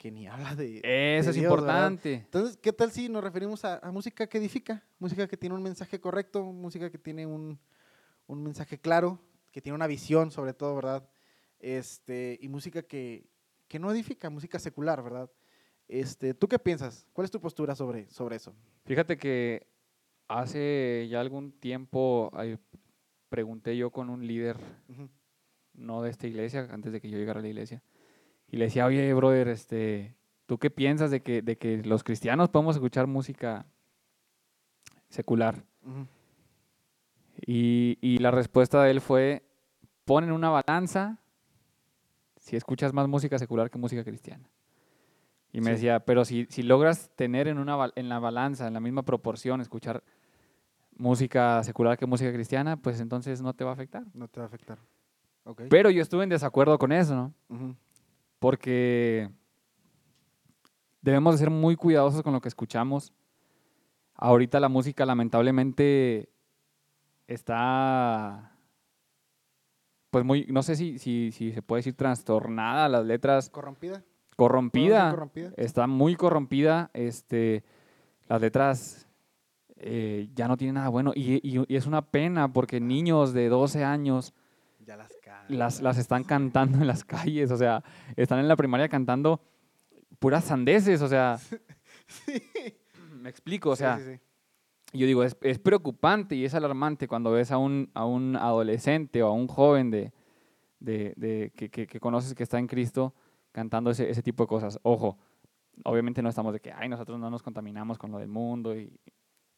que 0.00 0.10
ni 0.10 0.26
habla 0.26 0.56
de. 0.56 0.80
Eso 1.18 1.28
es 1.28 1.36
importante. 1.36 2.14
Entonces, 2.14 2.56
¿qué 2.56 2.72
tal 2.72 2.90
si 2.90 3.10
nos 3.10 3.22
referimos 3.22 3.66
a, 3.66 3.78
música 3.92 4.26
que 4.26 4.38
edifica? 4.38 4.82
Música 4.98 5.28
que 5.28 5.36
tiene 5.36 5.54
un 5.54 5.62
mensaje 5.62 6.00
correcto, 6.00 6.42
música 6.42 6.90
que 6.90 6.96
tiene 6.96 7.26
un, 7.26 7.60
mensaje 8.26 8.78
claro, 8.78 9.20
que 9.52 9.60
tiene 9.60 9.76
una 9.76 9.86
visión, 9.86 10.30
sobre 10.30 10.54
todo, 10.54 10.74
¿verdad? 10.74 11.06
Este, 11.58 12.38
y 12.40 12.48
música 12.48 12.80
que, 12.80 13.28
no 13.78 13.92
edifica, 13.92 14.30
música 14.30 14.58
secular, 14.58 15.02
¿verdad? 15.02 15.30
Este, 15.86 16.32
¿Tú 16.32 16.48
qué 16.48 16.58
piensas? 16.58 17.06
¿Cuál 17.12 17.26
es 17.26 17.30
tu 17.30 17.38
postura 17.38 17.74
sobre, 17.74 18.08
sobre 18.08 18.36
eso? 18.36 18.54
Fíjate 18.86 19.18
que 19.18 19.66
hace 20.28 21.08
ya 21.10 21.20
algún 21.20 21.52
tiempo 21.52 22.32
pregunté 23.28 23.76
yo 23.76 23.90
con 23.90 24.08
un 24.08 24.26
líder, 24.26 24.56
no 25.74 26.00
de 26.00 26.08
esta 26.08 26.26
iglesia, 26.26 26.68
antes 26.70 26.90
de 26.90 27.02
que 27.02 27.10
yo 27.10 27.18
llegara 27.18 27.40
a 27.40 27.42
la 27.42 27.48
iglesia 27.48 27.82
y 28.50 28.56
le 28.56 28.66
decía, 28.66 28.86
oye, 28.86 29.12
brother, 29.14 29.48
este, 29.48 30.14
¿tú 30.46 30.58
qué 30.58 30.70
piensas 30.70 31.10
de 31.10 31.20
que, 31.20 31.42
de 31.42 31.56
que 31.56 31.78
los 31.84 32.02
cristianos 32.02 32.48
podemos 32.48 32.76
escuchar 32.76 33.06
música 33.06 33.66
secular? 35.08 35.64
y, 37.46 37.98
y, 38.00 38.18
la 38.18 38.30
respuesta 38.30 38.82
de 38.82 38.90
él 38.90 39.00
fue, 39.00 39.42
pon 40.04 40.24
en 40.24 40.32
una 40.32 40.50
balanza 40.50 41.18
si 42.36 42.56
escuchas 42.56 42.92
más 42.92 43.08
música 43.08 43.38
secular 43.38 43.70
que 43.70 43.78
música 43.78 44.04
cristiana. 44.04 44.48
Y 45.52 45.60
me 45.60 45.72
decía, 45.72 46.00
pero 46.00 46.24
si, 46.24 46.46
si 46.48 46.62
logras 46.62 47.10
tener 47.16 47.48
en, 47.48 47.58
una, 47.58 47.90
en 47.96 48.08
la 48.08 48.18
balanza, 48.18 48.68
en 48.68 48.74
la 48.74 48.80
misma 48.80 49.02
proporción, 49.02 49.60
escuchar 49.60 50.02
música 50.96 51.62
secular 51.64 51.98
que 51.98 52.06
música 52.06 52.32
cristiana, 52.32 52.76
pues 52.76 53.00
entonces 53.00 53.42
no 53.42 53.52
te 53.54 53.64
va 53.64 53.70
a 53.70 53.74
afectar. 53.74 54.04
No 54.14 54.28
te 54.28 54.38
va 54.38 54.44
a 54.44 54.46
afectar. 54.46 54.78
Okay. 55.44 55.68
Pero 55.68 55.90
yo 55.90 56.02
estuve 56.02 56.22
en 56.22 56.30
desacuerdo 56.30 56.78
con 56.78 56.92
eso, 56.92 57.14
¿no? 57.48 57.74
Porque 58.40 59.30
debemos 61.02 61.34
de 61.34 61.38
ser 61.38 61.50
muy 61.50 61.76
cuidadosos 61.76 62.22
con 62.22 62.32
lo 62.32 62.40
que 62.40 62.48
escuchamos. 62.48 63.12
Ahorita 64.14 64.58
la 64.58 64.68
música 64.68 65.06
lamentablemente 65.06 66.30
está, 67.28 68.56
pues 70.10 70.24
muy, 70.24 70.46
no 70.46 70.62
sé 70.62 70.74
si, 70.74 70.98
si, 70.98 71.30
si 71.32 71.52
se 71.52 71.62
puede 71.62 71.78
decir 71.80 71.94
trastornada, 71.94 72.88
las 72.88 73.06
letras. 73.06 73.48
Corrompida. 74.36 75.10
Corrompida. 75.10 75.52
Está 75.56 75.86
muy 75.86 76.16
corrompida. 76.16 76.90
Este, 76.94 77.62
las 78.26 78.40
letras 78.40 79.06
eh, 79.76 80.28
ya 80.34 80.48
no 80.48 80.56
tienen 80.56 80.74
nada 80.76 80.88
bueno. 80.88 81.12
Y, 81.14 81.40
y, 81.42 81.76
es 81.76 81.86
una 81.86 82.02
pena 82.02 82.52
porque 82.52 82.80
niños 82.80 83.32
de 83.32 83.48
12 83.48 83.84
años 83.84 84.34
las, 85.48 85.80
las, 85.80 85.98
están 85.98 86.24
cantando 86.24 86.78
en 86.78 86.86
las 86.86 87.04
calles, 87.04 87.50
o 87.50 87.56
sea, 87.56 87.82
están 88.16 88.38
en 88.38 88.48
la 88.48 88.56
primaria 88.56 88.88
cantando 88.88 89.40
puras 90.18 90.44
sandeces, 90.44 91.02
o 91.02 91.08
sea, 91.08 91.38
me 93.20 93.28
explico, 93.28 93.70
o 93.70 93.76
sea, 93.76 93.98
yo 94.92 95.06
digo, 95.06 95.22
es, 95.22 95.36
es, 95.42 95.58
preocupante 95.58 96.34
y 96.34 96.44
es 96.44 96.54
alarmante 96.54 97.08
cuando 97.08 97.32
ves 97.32 97.50
a 97.52 97.58
un, 97.58 97.90
a 97.94 98.04
un 98.04 98.36
adolescente 98.36 99.22
o 99.22 99.28
a 99.28 99.32
un 99.32 99.46
joven 99.46 99.90
de, 99.90 100.12
de, 100.80 101.14
de 101.16 101.52
que, 101.54 101.70
que, 101.70 102.00
conoces 102.00 102.34
que 102.34 102.42
está 102.42 102.58
en 102.58 102.66
Cristo 102.66 103.14
cantando 103.52 103.90
ese, 103.90 104.10
ese 104.10 104.22
tipo 104.22 104.44
de 104.44 104.48
cosas. 104.48 104.78
Ojo, 104.82 105.18
obviamente 105.84 106.22
no 106.22 106.28
estamos 106.28 106.52
de 106.52 106.60
que, 106.60 106.72
ay, 106.72 106.88
nosotros 106.88 107.18
no 107.18 107.30
nos 107.30 107.42
contaminamos 107.42 107.98
con 107.98 108.10
lo 108.10 108.18
del 108.18 108.28
mundo 108.28 108.76
y 108.76 108.92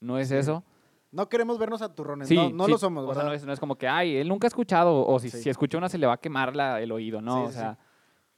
no 0.00 0.18
es 0.18 0.30
eso, 0.30 0.64
no 1.12 1.28
queremos 1.28 1.58
vernos 1.58 1.82
a 1.82 1.94
turrones, 1.94 2.30
no, 2.30 2.50
no 2.50 2.66
lo 2.66 2.78
somos, 2.78 3.06
¿verdad? 3.06 3.24
no, 3.44 3.52
es, 3.52 3.60
como 3.60 3.76
que, 3.76 3.86
ay, 3.86 4.16
él 4.16 4.28
nunca 4.28 4.46
ha 4.46 4.48
escuchado, 4.48 5.06
o 5.06 5.18
si, 5.18 5.30
si 5.30 5.48
escucha 5.50 5.78
una 5.78 5.88
se 5.88 5.98
le 5.98 6.06
va 6.06 6.14
a 6.14 6.16
quemar 6.16 6.56
la, 6.56 6.80
el 6.80 6.90
oído, 6.90 7.20
¿no? 7.20 7.44
o 7.44 7.52
sea, 7.52 7.78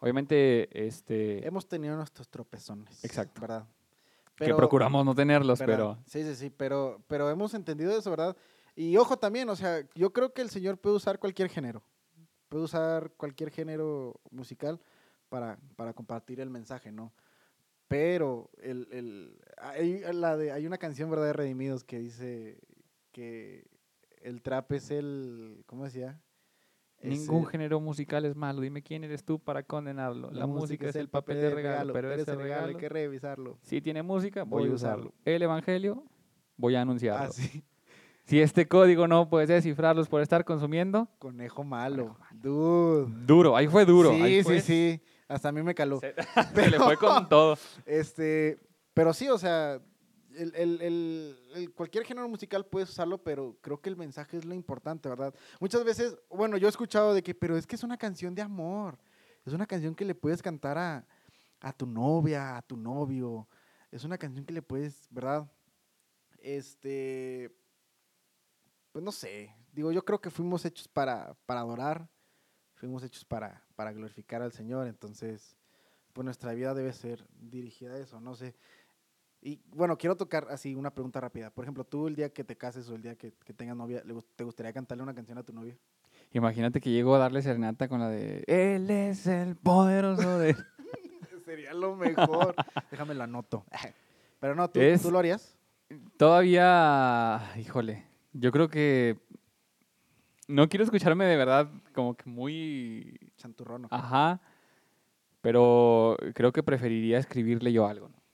obviamente, 0.00 0.86
este... 0.86 1.46
Hemos 1.46 1.66
tenido 1.66 1.96
nuestros 1.96 2.28
tropezones. 2.28 3.02
Exacto. 3.04 3.40
¿Verdad? 3.40 3.66
que 4.36 4.54
procuramos 4.54 5.04
no 5.04 5.14
tenerlos, 5.14 5.60
pero... 5.60 5.98
Sí, 6.06 6.24
sí, 6.24 6.34
sí, 6.34 6.50
pero, 6.50 7.00
pero 7.06 7.30
hemos 7.30 7.54
entendido 7.54 7.96
eso, 7.96 8.10
¿verdad? 8.10 8.36
Y 8.74 8.96
ojo 8.96 9.16
también, 9.16 9.48
o 9.48 9.56
sea, 9.56 9.88
yo 9.94 10.12
creo 10.12 10.32
que 10.32 10.42
el 10.42 10.50
Señor 10.50 10.78
puede 10.78 10.96
usar 10.96 11.20
cualquier 11.20 11.48
género. 11.48 11.82
Puede 12.48 12.64
usar 12.64 13.12
cualquier 13.16 13.50
género 13.50 14.20
musical 14.30 14.80
para, 15.28 15.58
para 15.76 15.92
compartir 15.92 16.40
el 16.40 16.50
mensaje, 16.50 16.90
¿no? 16.90 17.12
Pero 17.94 18.50
el, 18.60 18.88
el, 18.90 19.38
hay, 19.56 20.02
la 20.12 20.36
de, 20.36 20.50
hay 20.50 20.66
una 20.66 20.78
canción, 20.78 21.08
¿verdad? 21.10 21.26
De 21.26 21.32
Redimidos 21.32 21.84
que 21.84 22.00
dice 22.00 22.58
que 23.12 23.68
el 24.20 24.42
trap 24.42 24.72
es 24.72 24.90
el, 24.90 25.62
¿cómo 25.66 25.84
decía? 25.84 26.20
Ningún 27.04 27.46
género 27.46 27.78
musical 27.78 28.24
es 28.24 28.34
malo. 28.34 28.62
Dime 28.62 28.82
quién 28.82 29.04
eres 29.04 29.22
tú 29.22 29.38
para 29.38 29.62
condenarlo. 29.62 30.32
La, 30.32 30.48
música, 30.48 30.88
es 30.88 30.96
el 30.96 31.08
papel 31.08 31.40
de 31.40 31.50
regalo, 31.50 31.92
pero, 31.92 32.12
ese 32.12 32.34
regalo, 32.34 32.66
hay 32.66 32.74
que 32.74 32.88
revisarlo. 32.88 33.58
Si 33.62 33.80
tiene 33.80 34.02
música, 34.02 34.42
voy, 34.42 34.68
a 34.68 34.72
usarlo. 34.72 35.12
El 35.24 35.42
evangelio, 35.42 36.02
voy 36.56 36.74
a 36.74 36.80
anunciarlo. 36.80 37.30
Ah, 37.30 37.32
si 38.24 38.40
este 38.40 38.66
código 38.66 39.06
no 39.06 39.28
puedes 39.28 39.50
descifrarlos 39.50 40.08
por 40.08 40.20
estar 40.20 40.44
consumiendo. 40.44 41.08
Conejo 41.20 41.62
malo. 41.62 42.16
Dude. 42.32 43.06
Duro, 43.24 43.56
ahí 43.56 43.68
fue 43.68 43.84
duro. 43.84 44.10
Sí, 44.10 44.42
sí, 44.42 44.60
sí. 44.60 45.00
Hasta 45.28 45.48
a 45.48 45.52
mí 45.52 45.62
me 45.62 45.74
caló. 45.74 46.00
Se, 46.00 46.14
le 46.70 46.78
fue 46.78 46.96
con 46.96 47.28
todo. 47.28 47.58
Este, 47.86 48.58
pero 48.92 49.12
sí, 49.12 49.28
o 49.28 49.38
sea, 49.38 49.80
el, 50.34 51.72
cualquier 51.74 52.04
género 52.04 52.28
musical 52.28 52.66
puedes 52.66 52.90
usarlo, 52.90 53.22
pero 53.22 53.56
creo 53.60 53.80
que 53.80 53.88
el 53.88 53.96
mensaje 53.96 54.36
es 54.36 54.44
lo 54.44 54.54
importante, 54.54 55.08
¿verdad? 55.08 55.34
Muchas 55.60 55.84
veces, 55.84 56.16
bueno, 56.28 56.56
yo 56.56 56.66
he 56.66 56.70
escuchado 56.70 57.14
de 57.14 57.22
que, 57.22 57.34
pero 57.34 57.56
es 57.56 57.66
que 57.66 57.76
es 57.76 57.82
una 57.82 57.96
canción 57.96 58.34
de 58.34 58.42
amor. 58.42 58.98
Es 59.44 59.52
una 59.52 59.66
canción 59.66 59.94
que 59.94 60.04
le 60.04 60.14
puedes 60.14 60.42
cantar 60.42 60.78
a, 60.78 61.06
a 61.60 61.72
tu 61.72 61.86
novia, 61.86 62.56
a 62.56 62.62
tu 62.62 62.76
novio. 62.76 63.48
Es 63.90 64.04
una 64.04 64.18
canción 64.18 64.44
que 64.44 64.54
le 64.54 64.62
puedes, 64.62 65.06
¿verdad? 65.10 65.50
Este, 66.38 67.54
pues 68.92 69.04
no 69.04 69.12
sé. 69.12 69.54
Digo, 69.72 69.92
yo 69.92 70.04
creo 70.04 70.20
que 70.20 70.30
fuimos 70.30 70.64
hechos 70.64 70.88
para, 70.88 71.34
para 71.46 71.60
adorar 71.60 72.08
fuimos 72.84 73.02
hechos 73.02 73.24
para, 73.24 73.63
para 73.74 73.92
glorificar 73.92 74.42
al 74.42 74.52
Señor, 74.52 74.86
entonces, 74.86 75.56
pues 76.12 76.24
nuestra 76.24 76.52
vida 76.52 76.74
debe 76.74 76.92
ser 76.92 77.26
dirigida 77.40 77.94
a 77.94 77.98
eso, 77.98 78.20
no 78.20 78.34
sé. 78.34 78.54
Y 79.40 79.60
bueno, 79.66 79.98
quiero 79.98 80.16
tocar 80.16 80.46
así 80.50 80.74
una 80.74 80.92
pregunta 80.92 81.20
rápida. 81.20 81.50
Por 81.50 81.64
ejemplo, 81.64 81.84
tú 81.84 82.06
el 82.06 82.16
día 82.16 82.30
que 82.30 82.44
te 82.44 82.56
cases 82.56 82.88
o 82.88 82.94
el 82.94 83.02
día 83.02 83.14
que, 83.16 83.30
tengas 83.30 83.76
novia, 83.76 84.02
¿te 84.36 84.44
gustaría 84.44 84.72
cantarle 84.72 85.02
una 85.02 85.14
canción 85.14 85.36
a 85.36 85.42
tu 85.42 85.52
novia? 85.52 85.76
Imagínate 86.32 86.80
que 86.80 86.90
llego 86.90 87.14
a 87.14 87.18
darle 87.18 87.42
serenata 87.42 87.88
con 87.88 88.00
la 88.00 88.08
de 88.08 88.42
Él 88.46 88.90
es 88.90 89.26
el 89.26 89.56
poderoso 89.56 90.38
de... 90.38 90.56
Sería 91.44 91.74
lo 91.74 91.94
mejor. 91.94 92.54
Déjame 92.90 93.14
la 93.14 93.24
anoto. 93.24 93.66
Pero 94.40 94.54
no, 94.54 94.68
¿tú, 94.70 94.80
¿tú 95.02 95.10
lo 95.10 95.18
harías? 95.18 95.56
Todavía, 96.16 97.52
híjole, 97.58 98.06
yo 98.32 98.50
creo 98.50 98.68
que 98.68 99.18
no 100.48 100.68
quiero 100.68 100.84
escucharme 100.84 101.24
de 101.24 101.36
verdad 101.36 101.70
como 101.92 102.14
que 102.14 102.28
muy... 102.28 103.18
Santurrono. 103.36 103.88
Ajá. 103.90 104.40
Pero 105.40 106.16
creo 106.34 106.52
que 106.52 106.62
preferiría 106.62 107.18
escribirle 107.18 107.72
yo 107.72 107.86
algo, 107.86 108.08
¿no? 108.08 108.24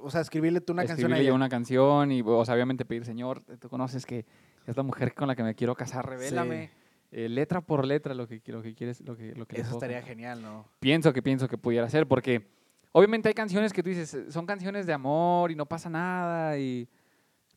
O 0.00 0.10
sea, 0.10 0.20
escribirle 0.20 0.60
tú 0.60 0.72
una 0.72 0.84
canción 0.84 1.12
ella. 1.12 1.22
yo 1.22 1.34
una 1.34 1.48
canción 1.48 2.12
y, 2.12 2.22
o 2.24 2.44
sea, 2.44 2.54
obviamente 2.54 2.84
pedir, 2.84 3.04
Señor, 3.04 3.42
tú 3.58 3.68
conoces 3.68 4.06
que 4.06 4.24
es 4.66 4.76
la 4.76 4.82
mujer 4.84 5.14
con 5.14 5.26
la 5.26 5.34
que 5.34 5.42
me 5.42 5.54
quiero 5.54 5.74
casar, 5.74 6.08
revélame. 6.08 6.70
Eh, 7.10 7.28
letra 7.28 7.60
por 7.60 7.84
letra 7.84 8.14
lo 8.14 8.26
que, 8.26 8.40
lo 8.46 8.62
que 8.62 8.74
quieres, 8.74 9.00
lo 9.02 9.16
que, 9.16 9.34
lo 9.34 9.46
que 9.46 9.60
Eso 9.60 9.72
estaría 9.72 10.00
genial, 10.00 10.40
¿no? 10.40 10.66
Pienso 10.80 11.12
que 11.12 11.20
pienso 11.20 11.46
que 11.46 11.58
pudiera 11.58 11.88
ser, 11.90 12.06
porque 12.06 12.48
obviamente 12.92 13.28
hay 13.28 13.34
canciones 13.34 13.72
que 13.72 13.82
tú 13.82 13.90
dices, 13.90 14.32
son 14.32 14.46
canciones 14.46 14.86
de 14.86 14.94
amor 14.94 15.50
y 15.50 15.54
no 15.54 15.66
pasa 15.66 15.90
nada 15.90 16.56
y 16.58 16.88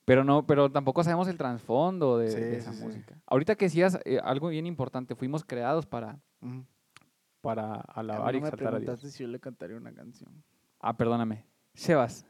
pero 0.05 0.23
no, 0.23 0.45
pero 0.45 0.71
tampoco 0.71 1.03
sabemos 1.03 1.27
el 1.27 1.37
trasfondo 1.37 2.19
de, 2.19 2.57
esa 2.57 2.71
música. 2.71 3.19
Ahorita 3.25 3.55
que 3.55 3.65
decías 3.65 3.99
eh, 4.05 4.19
algo 4.23 4.49
bien 4.49 4.67
importante, 4.67 5.15
fuimos 5.15 5.43
creados 5.43 5.87
para, 5.87 6.19
para 7.41 7.73
A 7.73 7.99
alabar 7.99 8.35
y 8.35 8.37
exaltar 8.37 8.67
a 8.67 8.71
Dios. 8.71 8.83
preguntaste 8.83 9.09
si 9.09 9.23
yo 9.23 9.29
le 9.29 9.39
cantaría 9.39 9.75
una 9.75 9.91
canción. 9.91 10.43
Ah, 10.79 10.95
perdóname. 10.95 11.47
Sebas, 11.73 12.25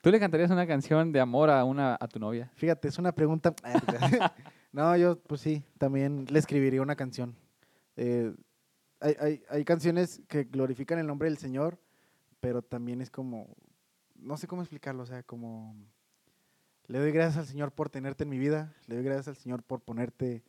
¿tú 0.00 0.10
le 0.10 0.20
cantarías 0.20 0.50
una 0.52 0.66
canción 0.66 1.10
de 1.10 1.18
amor 1.18 1.50
a 1.50 1.64
una 1.64 1.96
a 2.00 2.06
tu 2.06 2.20
novia? 2.20 2.52
Fíjate, 2.54 2.86
es 2.86 2.98
una 2.98 3.10
pregunta. 3.10 3.52
no, 4.72 4.96
yo, 4.96 5.18
pues 5.18 5.40
sí, 5.40 5.64
también 5.76 6.24
le 6.30 6.38
escribiría 6.38 6.80
una 6.80 6.94
canción. 6.94 7.34
Eh, 7.96 8.32
hay, 9.00 9.16
hay, 9.20 9.42
hay 9.50 9.64
canciones 9.64 10.22
que 10.28 10.44
glorifican 10.44 11.00
el 11.00 11.06
nombre 11.08 11.28
del 11.28 11.38
Señor, 11.38 11.78
pero 12.38 12.62
también 12.62 13.00
es 13.00 13.10
como, 13.10 13.56
no 14.14 14.36
sé 14.36 14.46
cómo 14.46 14.62
explicarlo, 14.62 15.02
o 15.02 15.06
sea, 15.06 15.24
como, 15.24 15.74
le 16.88 16.98
doy 16.98 17.12
gracias 17.12 17.36
al 17.38 17.46
Señor 17.46 17.72
por 17.72 17.88
tenerte 17.90 18.24
en 18.24 18.30
mi 18.30 18.38
vida, 18.38 18.74
le 18.86 18.96
doy 18.96 19.04
gracias 19.04 19.28
al 19.28 19.36
Señor 19.36 19.62
por 19.62 19.80
ponerte 19.80 20.42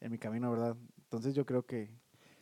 en 0.00 0.12
mi 0.12 0.18
camino, 0.18 0.50
¿verdad? 0.50 0.76
Entonces 1.02 1.34
yo 1.34 1.44
creo 1.44 1.64
que 1.64 1.90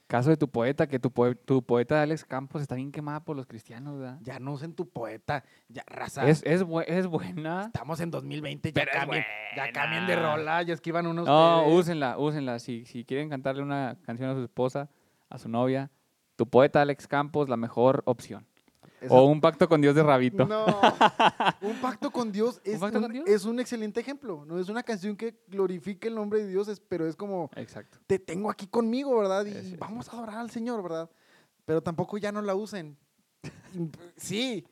Caso 0.07 0.31
de 0.31 0.38
tu 0.38 0.48
poeta, 0.48 0.87
que 0.87 0.98
tu, 0.98 1.11
poe- 1.11 1.35
tu 1.37 1.62
poeta 1.62 2.01
Alex 2.01 2.24
Campos 2.24 2.62
está 2.62 2.77
bien 2.77 2.90
quemada 2.90 3.20
por 3.24 3.37
los 3.37 3.44
cristianos, 3.46 3.98
¿verdad? 3.98 4.18
ya 4.22 4.38
no 4.40 4.53
usen 4.55 4.72
tu 4.72 4.88
poeta, 4.88 5.44
ya 5.68 5.83
raza. 5.87 6.27
Es, 6.27 6.42
es, 6.46 6.64
bue- 6.64 6.87
es 6.88 7.07
buena. 7.07 7.64
Estamos 7.66 8.01
en 8.01 8.11
2020, 8.11 8.72
ya 8.72 8.87
cambien, 8.87 9.22
ya 9.55 9.70
cambien 9.70 10.07
de 10.07 10.16
rola, 10.16 10.62
ya 10.62 10.72
escriban 10.72 11.07
unos. 11.07 11.27
No, 11.27 11.66
úsenla, 11.68 12.16
úsenla. 12.16 12.59
Si, 12.59 12.87
si 12.87 13.05
quieren 13.05 13.29
cantarle 13.29 13.62
una 13.62 13.98
canción 14.07 14.31
a 14.31 14.35
su 14.35 14.42
esposa, 14.42 14.88
a 15.29 15.37
su 15.37 15.51
novia, 15.51 15.90
tu 16.37 16.48
poeta 16.48 16.81
Alex 16.81 17.07
Campos, 17.07 17.51
la 17.51 17.59
mejor 17.59 18.03
opción. 18.07 18.46
O 19.08 19.24
un 19.26 19.40
pacto 19.40 19.68
con 19.68 19.80
Dios 19.80 19.94
de 19.94 20.02
Rabito. 20.02 20.46
No, 20.46 20.66
un 21.62 21.76
pacto 21.80 22.11
con 22.11 22.32
Dios 22.32 22.61
es, 22.64 22.78
pacto 22.78 22.98
un, 22.98 23.04
con 23.04 23.12
Dios? 23.12 23.24
es 23.28 23.44
un 23.44 23.61
excelente 23.61 24.00
ejemplo. 24.00 24.44
No 24.46 24.58
es 24.58 24.68
una 24.68 24.82
canción 24.82 25.16
que 25.16 25.34
glorifique 25.46 26.08
el 26.08 26.14
nombre 26.14 26.40
de 26.40 26.48
Dios, 26.48 26.82
pero 26.88 27.06
es 27.06 27.14
como, 27.16 27.50
Exacto. 27.56 27.98
te 28.06 28.18
tengo 28.18 28.50
aquí 28.50 28.66
conmigo, 28.66 29.16
¿verdad? 29.18 29.46
Y 29.46 29.76
vamos 29.76 30.08
a 30.08 30.12
adorar 30.16 30.38
al 30.38 30.50
Señor, 30.50 30.82
¿verdad? 30.82 31.08
Pero 31.64 31.80
tampoco 31.82 32.18
ya 32.18 32.32
no 32.32 32.42
la 32.42 32.54
usen. 32.54 32.96
Sí. 34.16 34.66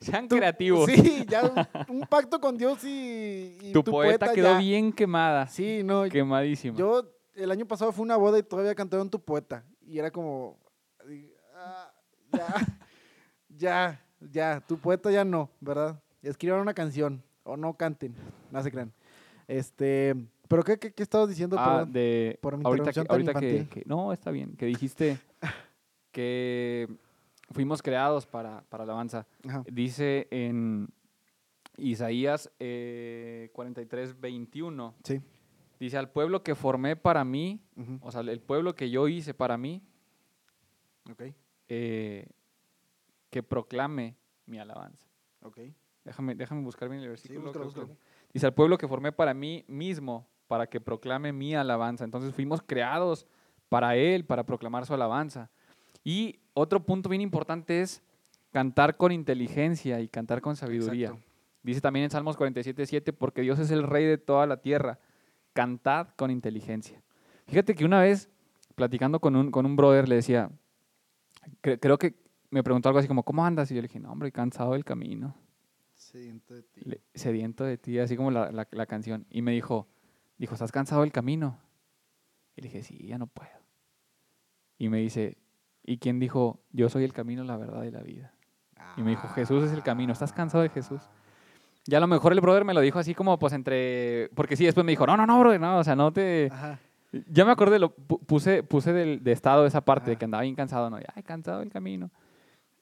Sean 0.00 0.28
tú- 0.28 0.36
creativos. 0.36 0.90
Sí, 0.90 1.24
ya 1.28 1.42
un, 1.88 1.96
un 2.00 2.06
pacto 2.06 2.40
con 2.40 2.56
Dios 2.56 2.82
y, 2.84 3.56
y 3.60 3.72
tu, 3.72 3.84
poeta, 3.84 4.32
quedó 4.32 4.52
ya- 4.52 4.58
bien 4.58 4.92
quemada. 4.92 5.46
Sí, 5.46 5.82
no. 5.84 6.04
Quemadísima. 6.08 6.76
Yo 6.76 7.08
el 7.34 7.50
año 7.50 7.66
pasado 7.66 7.92
fue 7.92 8.02
una 8.04 8.16
boda 8.16 8.38
y 8.38 8.42
todavía 8.42 8.74
cantaron 8.74 9.08
tu 9.08 9.20
poeta. 9.20 9.64
Y 9.80 9.98
era 9.98 10.10
como, 10.10 10.58
ah, 11.56 11.92
ya, 12.32 12.46
ya, 13.62 14.00
ya, 14.32 14.60
tu 14.66 14.76
poeta 14.76 15.10
ya 15.10 15.24
no, 15.24 15.48
¿verdad? 15.60 16.02
Escriban 16.22 16.60
una 16.60 16.74
canción 16.74 17.22
o 17.44 17.56
no 17.56 17.74
canten, 17.74 18.14
no 18.50 18.62
se 18.62 18.70
crean. 18.70 18.92
Este, 19.46 20.14
pero 20.48 20.62
¿qué, 20.64 20.78
qué, 20.78 20.92
qué 20.92 21.02
estabas 21.02 21.28
diciendo? 21.28 21.56
Ah, 21.58 21.78
Perdón? 21.78 21.92
de 21.92 22.38
por 22.42 22.56
mi 22.56 22.64
ahorita, 22.64 22.92
que, 22.92 23.04
ahorita 23.08 23.34
que, 23.34 23.82
no, 23.86 24.12
está 24.12 24.30
bien, 24.30 24.56
que 24.56 24.66
dijiste 24.66 25.18
que 26.12 26.88
fuimos 27.52 27.82
creados 27.82 28.26
para, 28.26 28.62
para 28.68 28.84
alabanza. 28.84 29.26
Ajá. 29.48 29.64
Dice 29.70 30.26
en 30.30 30.88
Isaías 31.76 32.50
eh, 32.58 33.50
43, 33.52 34.20
21, 34.20 34.94
Sí. 35.04 35.20
dice, 35.80 35.98
al 35.98 36.10
pueblo 36.10 36.42
que 36.42 36.54
formé 36.54 36.96
para 36.96 37.24
mí, 37.24 37.60
o 38.00 38.10
sea, 38.10 38.20
el 38.22 38.40
pueblo 38.40 38.74
que 38.74 38.90
yo 38.90 39.06
hice 39.08 39.34
para 39.34 39.56
mí, 39.56 39.82
Ok, 41.10 41.22
eh, 41.68 42.26
que 43.32 43.42
proclame 43.42 44.14
mi 44.46 44.58
alabanza. 44.60 45.08
ok. 45.40 45.58
Déjame, 46.04 46.34
déjame 46.34 46.62
buscar 46.62 46.88
bien 46.88 47.00
el 47.00 47.08
versículo. 47.10 47.40
búscalo, 47.42 47.70
creo 47.70 47.74
que- 47.86 47.92
búscalo. 47.92 47.98
Dice, 48.34 48.46
al 48.46 48.54
pueblo 48.54 48.76
que 48.76 48.86
formé 48.88 49.12
para 49.12 49.32
mí 49.34 49.64
mismo, 49.68 50.26
para 50.48 50.66
que 50.66 50.80
proclame 50.80 51.32
mi 51.32 51.54
alabanza. 51.54 52.04
Entonces 52.04 52.34
fuimos 52.34 52.60
creados 52.60 53.24
para 53.68 53.94
Él, 53.96 54.24
para 54.24 54.44
proclamar 54.44 54.84
su 54.84 54.92
alabanza. 54.94 55.48
Y 56.04 56.40
otro 56.54 56.84
punto 56.84 57.08
bien 57.08 57.22
importante 57.22 57.80
es 57.80 58.02
cantar 58.50 58.96
con 58.96 59.12
inteligencia 59.12 60.00
y 60.00 60.08
cantar 60.08 60.40
con 60.42 60.56
sabiduría. 60.56 61.08
Exacto. 61.10 61.26
Dice 61.62 61.80
también 61.80 62.04
en 62.04 62.10
Salmos 62.10 62.36
47, 62.36 62.84
7, 62.84 63.12
porque 63.12 63.40
Dios 63.42 63.58
es 63.60 63.70
el 63.70 63.84
rey 63.84 64.04
de 64.04 64.18
toda 64.18 64.46
la 64.46 64.56
tierra. 64.58 64.98
Cantad 65.52 66.08
con 66.16 66.30
inteligencia. 66.32 67.00
Fíjate 67.46 67.74
que 67.76 67.84
una 67.84 68.00
vez, 68.02 68.28
platicando 68.74 69.20
con 69.20 69.36
un, 69.36 69.50
con 69.52 69.64
un 69.66 69.76
brother, 69.76 70.08
le 70.08 70.16
decía, 70.16 70.50
cre- 71.62 71.78
creo 71.80 71.96
que 71.98 72.14
me 72.52 72.62
preguntó 72.62 72.88
algo 72.88 72.98
así 72.98 73.08
como, 73.08 73.22
¿cómo 73.24 73.44
andas? 73.44 73.70
Y 73.70 73.74
yo 73.74 73.82
le 73.82 73.88
dije, 73.88 73.98
no, 73.98 74.12
hombre, 74.12 74.30
cansado 74.30 74.72
del 74.74 74.84
camino 74.84 75.34
Sediento 75.94 76.54
de 76.54 76.62
ti. 76.62 76.80
le- 76.84 77.00
sediento 77.14 77.64
de 77.64 77.78
ti, 77.78 77.98
así 77.98 78.16
como 78.16 78.30
la, 78.30 78.50
la- 78.52 78.68
la 78.70 78.86
canción. 78.86 79.26
Y 79.30 79.42
me 79.42 79.52
dijo, 79.52 79.88
dijo, 80.38 80.54
¿estás 80.54 80.70
cansado 80.72 81.00
del 81.02 81.12
camino? 81.12 81.58
Y 82.56 82.60
le 82.62 82.68
dije, 82.68 82.82
sí, 82.82 83.06
ya 83.06 83.18
no 83.18 83.26
puedo. 83.26 83.50
Y 84.78 84.88
me 84.88 84.98
dice, 84.98 85.38
¿y 85.84 85.98
quién 85.98 86.18
dijo, 86.18 86.60
yo 86.72 86.88
soy 86.88 87.04
el 87.04 87.12
camino, 87.12 87.44
la 87.44 87.56
verdad 87.56 87.84
y 87.84 87.90
la 87.90 88.02
vida? 88.02 88.32
Y 88.96 89.02
me 89.02 89.10
dijo, 89.10 89.28
Jesús 89.28 89.62
es 89.64 89.72
el 89.72 89.82
camino, 89.82 90.12
¿estás 90.12 90.32
cansado 90.32 90.62
de 90.62 90.68
Jesús? 90.68 91.00
Ya 91.86 91.98
a 91.98 92.00
lo 92.00 92.06
mejor 92.06 92.32
el 92.32 92.40
brother 92.40 92.64
me 92.64 92.74
lo 92.74 92.80
dijo 92.80 92.98
así 92.98 93.14
como, 93.14 93.38
pues 93.38 93.52
entre, 93.52 94.28
porque 94.34 94.56
sí, 94.56 94.64
después 94.64 94.84
me 94.84 94.92
dijo, 94.92 95.06
no, 95.06 95.16
no, 95.16 95.26
no, 95.26 95.38
brother, 95.40 95.60
no, 95.60 95.78
o 95.78 95.84
sea, 95.84 95.96
no 95.96 96.12
te... 96.12 96.48
Ajá. 96.52 96.78
Ya 97.28 97.44
me 97.44 97.52
acordé, 97.52 97.78
lo, 97.78 97.94
pu- 97.94 98.20
puse, 98.24 98.62
puse 98.62 98.92
del, 98.92 99.22
de 99.22 99.32
estado 99.32 99.66
esa 99.66 99.82
parte, 99.82 100.06
de 100.06 100.12
Ajá. 100.12 100.18
que 100.18 100.24
andaba 100.24 100.42
bien 100.42 100.54
cansado, 100.54 100.88
¿no? 100.90 100.96
Ay, 101.14 101.22
cansado 101.22 101.60
del 101.60 101.70
camino. 101.70 102.10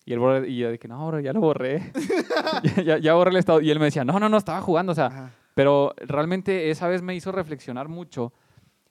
Y, 0.06 0.14
brother, 0.16 0.48
y 0.48 0.56
yo 0.58 0.70
dije, 0.72 0.88
no, 0.88 1.06
bro, 1.06 1.20
ya 1.20 1.32
lo 1.32 1.40
borré. 1.40 1.92
ya, 2.76 2.82
ya, 2.82 2.98
ya 2.98 3.14
borré 3.14 3.30
el 3.30 3.36
estado. 3.36 3.60
Y 3.60 3.70
él 3.70 3.78
me 3.78 3.86
decía, 3.86 4.04
no, 4.04 4.18
no, 4.18 4.28
no, 4.28 4.36
estaba 4.36 4.60
jugando, 4.60 4.92
o 4.92 4.94
sea, 4.94 5.06
Ajá. 5.06 5.30
pero 5.54 5.94
realmente 5.98 6.70
esa 6.70 6.88
vez 6.88 7.02
me 7.02 7.14
hizo 7.14 7.32
reflexionar 7.32 7.88
mucho 7.88 8.32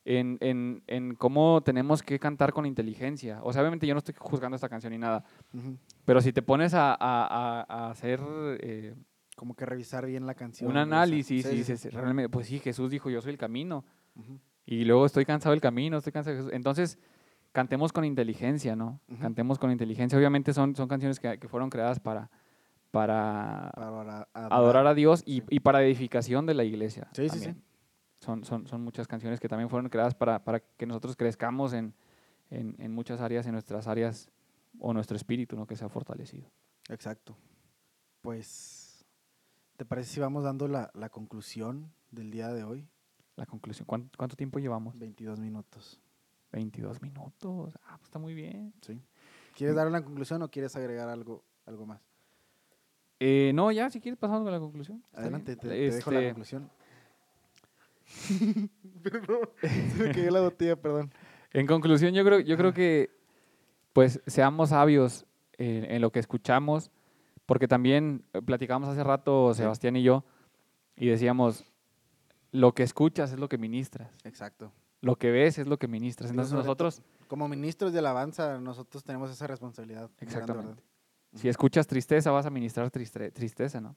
en, 0.06 0.38
en- 0.42 0.82
en 0.88 1.16
cómo 1.16 1.62
tenemos 1.62 2.02
que 2.04 2.20
cantar 2.20 2.54
con 2.54 2.66
inteligencia. 2.66 3.40
O 3.44 3.52
sea, 3.52 3.62
obviamente 3.62 3.86
yo 3.86 3.94
no 3.94 4.00
estoy 4.00 4.16
juzgando 4.18 4.56
esta 4.56 4.70
canción 4.70 4.92
ni 4.94 4.98
nada, 5.00 5.24
ujú. 5.54 5.78
pero 6.06 6.22
si 6.22 6.32
te 6.32 6.42
pones 6.42 6.74
a, 6.74 6.92
a- 6.94 6.96
a- 7.00 7.66
a 7.68 7.90
hacer 7.92 8.20
eh, 8.62 8.96
Como 9.36 9.56
que 9.56 9.66
revisar 9.66 10.06
bien 10.06 10.26
la 10.26 10.34
canción. 10.36 10.70
un 10.70 10.78
análisis 10.78 11.28
Sí, 11.46 11.50
y 11.54 11.58
sí, 11.58 11.64
sí. 11.64 11.74
dices, 11.74 11.94
realmente, 11.94 12.30
pues 12.30 12.48
sí, 12.48 12.60
Jesús 12.60 12.90
dijo, 12.92 13.10
yo 13.10 13.22
soy 13.22 13.32
el 13.32 13.38
camino. 13.38 13.84
Ujú. 14.16 14.40
Y 14.66 14.86
luego 14.86 15.06
estoy 15.06 15.26
cansado 15.26 15.52
del 15.52 15.62
camino, 15.62 15.98
estoy 15.98 16.14
cansado 16.14 16.36
de 16.36 16.42
Jesús. 16.44 16.54
Entonces, 16.56 16.98
cantemos 17.52 17.92
con 17.94 18.06
inteligencia, 18.06 18.76
¿no? 18.76 19.00
Ujú. 19.10 19.22
Cantemos 19.22 19.58
con 19.60 19.72
inteligencia. 19.72 20.18
Obviamente 20.18 20.54
son, 20.54 20.76
son 20.76 20.88
canciones 20.88 21.20
que, 21.20 21.38
que 21.40 21.48
fueron 21.48 21.70
creadas 21.70 22.00
para, 22.00 22.30
para 22.92 23.72
Para 23.76 23.88
adora- 23.88 24.28
adorar 24.34 24.88
a 24.88 24.94
Dios 24.94 25.24
y, 25.26 25.40
Sí. 25.42 25.46
y 25.50 25.60
para 25.60 25.84
edificación 25.84 26.46
de 26.46 26.54
la 26.54 26.64
iglesia. 26.64 27.08
Sí, 27.14 27.30
sí, 27.30 27.40
sí. 27.40 27.46
también. 27.46 27.64
Son, 28.20 28.44
son, 28.44 28.68
son 28.68 28.82
muchas 28.84 29.08
canciones 29.08 29.40
que 29.40 29.48
también 29.48 29.70
fueron 29.70 29.90
creadas 29.90 30.14
para, 30.14 30.44
para 30.44 30.60
que 30.60 30.86
nosotros 30.86 31.16
crezcamos 31.16 31.72
en, 31.74 31.94
en, 32.50 32.76
en 32.80 32.92
muchas 32.92 33.22
áreas, 33.22 33.46
en 33.46 33.54
nuestras 33.54 33.88
áreas 33.88 34.30
o 34.78 34.94
nuestro 34.94 35.16
espíritu, 35.16 35.56
¿no? 35.56 35.66
Que 35.66 35.76
sea 35.78 35.88
fortalecido. 35.90 36.50
Exacto. 36.90 37.38
Pues, 38.22 39.06
¿te 39.78 39.86
parece 39.86 40.14
si 40.16 40.20
vamos 40.20 40.44
dando 40.44 40.68
la, 40.68 40.92
la 40.94 41.10
conclusión 41.10 41.92
del 42.12 42.32
día 42.32 42.50
de 42.50 42.64
hoy? 42.64 42.88
La 43.38 43.46
conclusión. 43.46 43.86
¿Cuánto, 43.86 44.18
cuánto 44.18 44.36
tiempo 44.36 44.60
llevamos? 44.60 44.98
22 45.00 45.40
minutos. 45.40 46.02
22 46.52 47.02
minutos. 47.02 47.74
Ah, 47.84 47.96
pues 47.98 48.06
está 48.06 48.20
muy 48.20 48.34
bien. 48.34 48.74
¿sí? 48.82 49.02
¿Quieres 49.56 49.76
dar 49.76 49.88
una 49.88 50.04
conclusión 50.04 50.42
o 50.42 50.50
quieres 50.50 50.76
agregar 50.76 51.10
algo, 51.10 51.44
algo 51.66 51.86
más? 51.86 52.02
Eh, 53.20 53.52
no, 53.54 53.72
ya, 53.72 53.90
si 53.90 54.00
quieres 54.00 54.18
pasamos 54.18 54.44
con 54.44 54.52
la 54.52 54.60
conclusión. 54.60 55.04
Adelante, 55.14 55.56
te, 55.56 55.68
te 55.68 55.76
dejo 55.92 56.12
la 56.12 56.20
Este, 56.20 56.30
conclusión. 56.30 56.70
perdón, 59.04 59.50
se 59.62 60.04
me 60.04 60.12
cayó 60.12 60.32
la 60.32 60.42
botella, 60.42 60.76
perdón. 60.76 61.12
En 61.52 61.68
conclusión, 61.68 62.14
yo 62.14 62.24
creo, 62.24 62.40
yo 62.40 62.58
creo 62.58 62.74
que 62.74 63.10
pues 63.94 64.22
seamos 64.28 64.70
sabios 64.70 65.26
en, 65.58 65.86
en 65.86 66.02
lo 66.02 66.12
que 66.12 66.20
escuchamos, 66.20 66.92
porque 67.46 67.68
también 67.68 68.24
eh, 68.34 68.42
platicamos 68.42 68.90
hace 68.90 69.04
rato. 69.04 69.54
Sebastián 69.54 69.96
y 69.96 70.04
yo, 70.04 70.24
y 70.96 71.08
decíamos, 71.08 71.66
lo 72.52 72.74
que 72.74 72.84
escuchas 72.84 73.32
es 73.34 73.40
lo 73.40 73.50
que 73.50 73.58
ministras, 73.58 74.10
Exacto. 74.24 74.72
Lo 75.02 75.16
que 75.18 75.32
ves 75.32 75.58
es 75.58 75.68
lo 75.68 75.78
que 75.78 75.88
ministras. 75.88 76.30
Entonces 76.32 76.54
nosotros, 76.54 77.02
Como 77.28 77.48
ministros 77.48 77.94
de 77.94 78.00
alabanza, 78.00 78.60
nosotros 78.60 79.04
tenemos 79.04 79.30
esa 79.32 79.48
responsabilidad. 79.48 80.10
exactamente, 80.20 80.84
si 81.36 81.48
escuchas 81.48 81.86
tristeza, 81.88 82.32
vas 82.32 82.46
a 82.46 82.50
ministrar 82.50 82.90
triste- 82.92 83.32
tristeza, 83.32 83.80
¿no? 83.80 83.96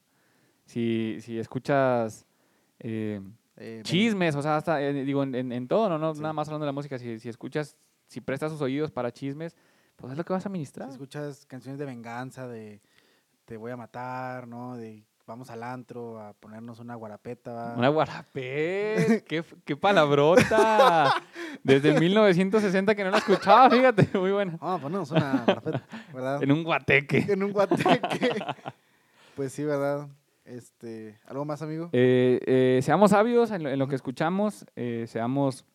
Si, 0.65 1.17
si 1.21 1.37
escuchas 1.39 2.25
eh, 2.79 3.19
Eh, 3.57 3.75
ven- 3.77 3.83
chismes, 3.83 4.35
o 4.35 4.41
sea, 4.41 4.57
hasta, 4.57 4.81
eh, 4.81 4.93
digo, 5.05 5.23
en, 5.23 5.35
en- 5.35 5.51
en 5.51 5.67
todo, 5.67 5.89
¿no? 5.89 5.97
no 5.97 6.13
Sí. 6.15 6.21
Nada 6.21 6.33
más 6.33 6.47
hablando 6.47 6.65
de 6.65 6.69
la 6.69 6.73
música, 6.73 6.97
si, 6.97 7.19
si 7.19 7.29
escuchas, 7.29 7.75
si 8.07 8.21
prestas 8.21 8.51
tus 8.51 8.61
oídos 8.61 8.91
para 8.91 9.11
chismes, 9.11 9.55
pues 9.95 10.11
es 10.11 10.17
lo 10.17 10.23
que 10.25 10.33
vas 10.33 10.45
a 10.45 10.49
ministrar. 10.49 10.87
Si 10.89 10.93
escuchas 10.93 11.45
canciones 11.45 11.79
de 11.79 11.85
venganza, 11.85 12.47
de 12.47 12.81
te 13.45 13.57
voy 13.57 13.71
a 13.71 13.77
matar, 13.77 14.47
¿no? 14.47 14.75
De 14.77 15.05
vamos 15.25 15.49
al 15.49 15.63
antro 15.63 16.19
a 16.19 16.33
ponernos 16.33 16.79
una 16.79 16.95
guarapeta. 16.95 17.53
¿va? 17.53 17.75
Una 17.75 17.89
guarapé, 17.89 19.23
qué, 19.27 19.43
qué 19.65 19.75
palabrota. 19.75 21.13
Desde 21.63 21.99
1960 21.99 22.95
que 22.95 23.03
no 23.03 23.11
la 23.11 23.17
escuchaba, 23.17 23.69
fíjate, 23.69 24.17
muy 24.17 24.31
buena. 24.31 24.57
Vamos 24.59 24.79
a 24.79 24.81
ponernos 24.81 25.11
una 25.11 25.43
guarapeta, 25.45 25.83
¿verdad? 26.13 26.43
En 26.43 26.51
un 26.51 26.63
guateque. 26.63 27.25
En 27.29 27.43
un 27.43 27.51
guateque. 27.51 28.43
pues 29.35 29.53
sí, 29.53 29.63
¿verdad? 29.63 30.07
Este, 30.45 31.19
¿Algo 31.25 31.45
más, 31.45 31.61
amigo? 31.61 31.89
Eh, 31.93 32.39
eh, 32.45 32.79
seamos 32.83 33.11
sabios 33.11 33.51
en 33.51 33.63
lo, 33.63 33.69
en 33.69 33.79
lo 33.79 33.87
que 33.87 33.95
escuchamos, 33.95 34.65
eh, 34.75 35.05
seamos 35.07 35.65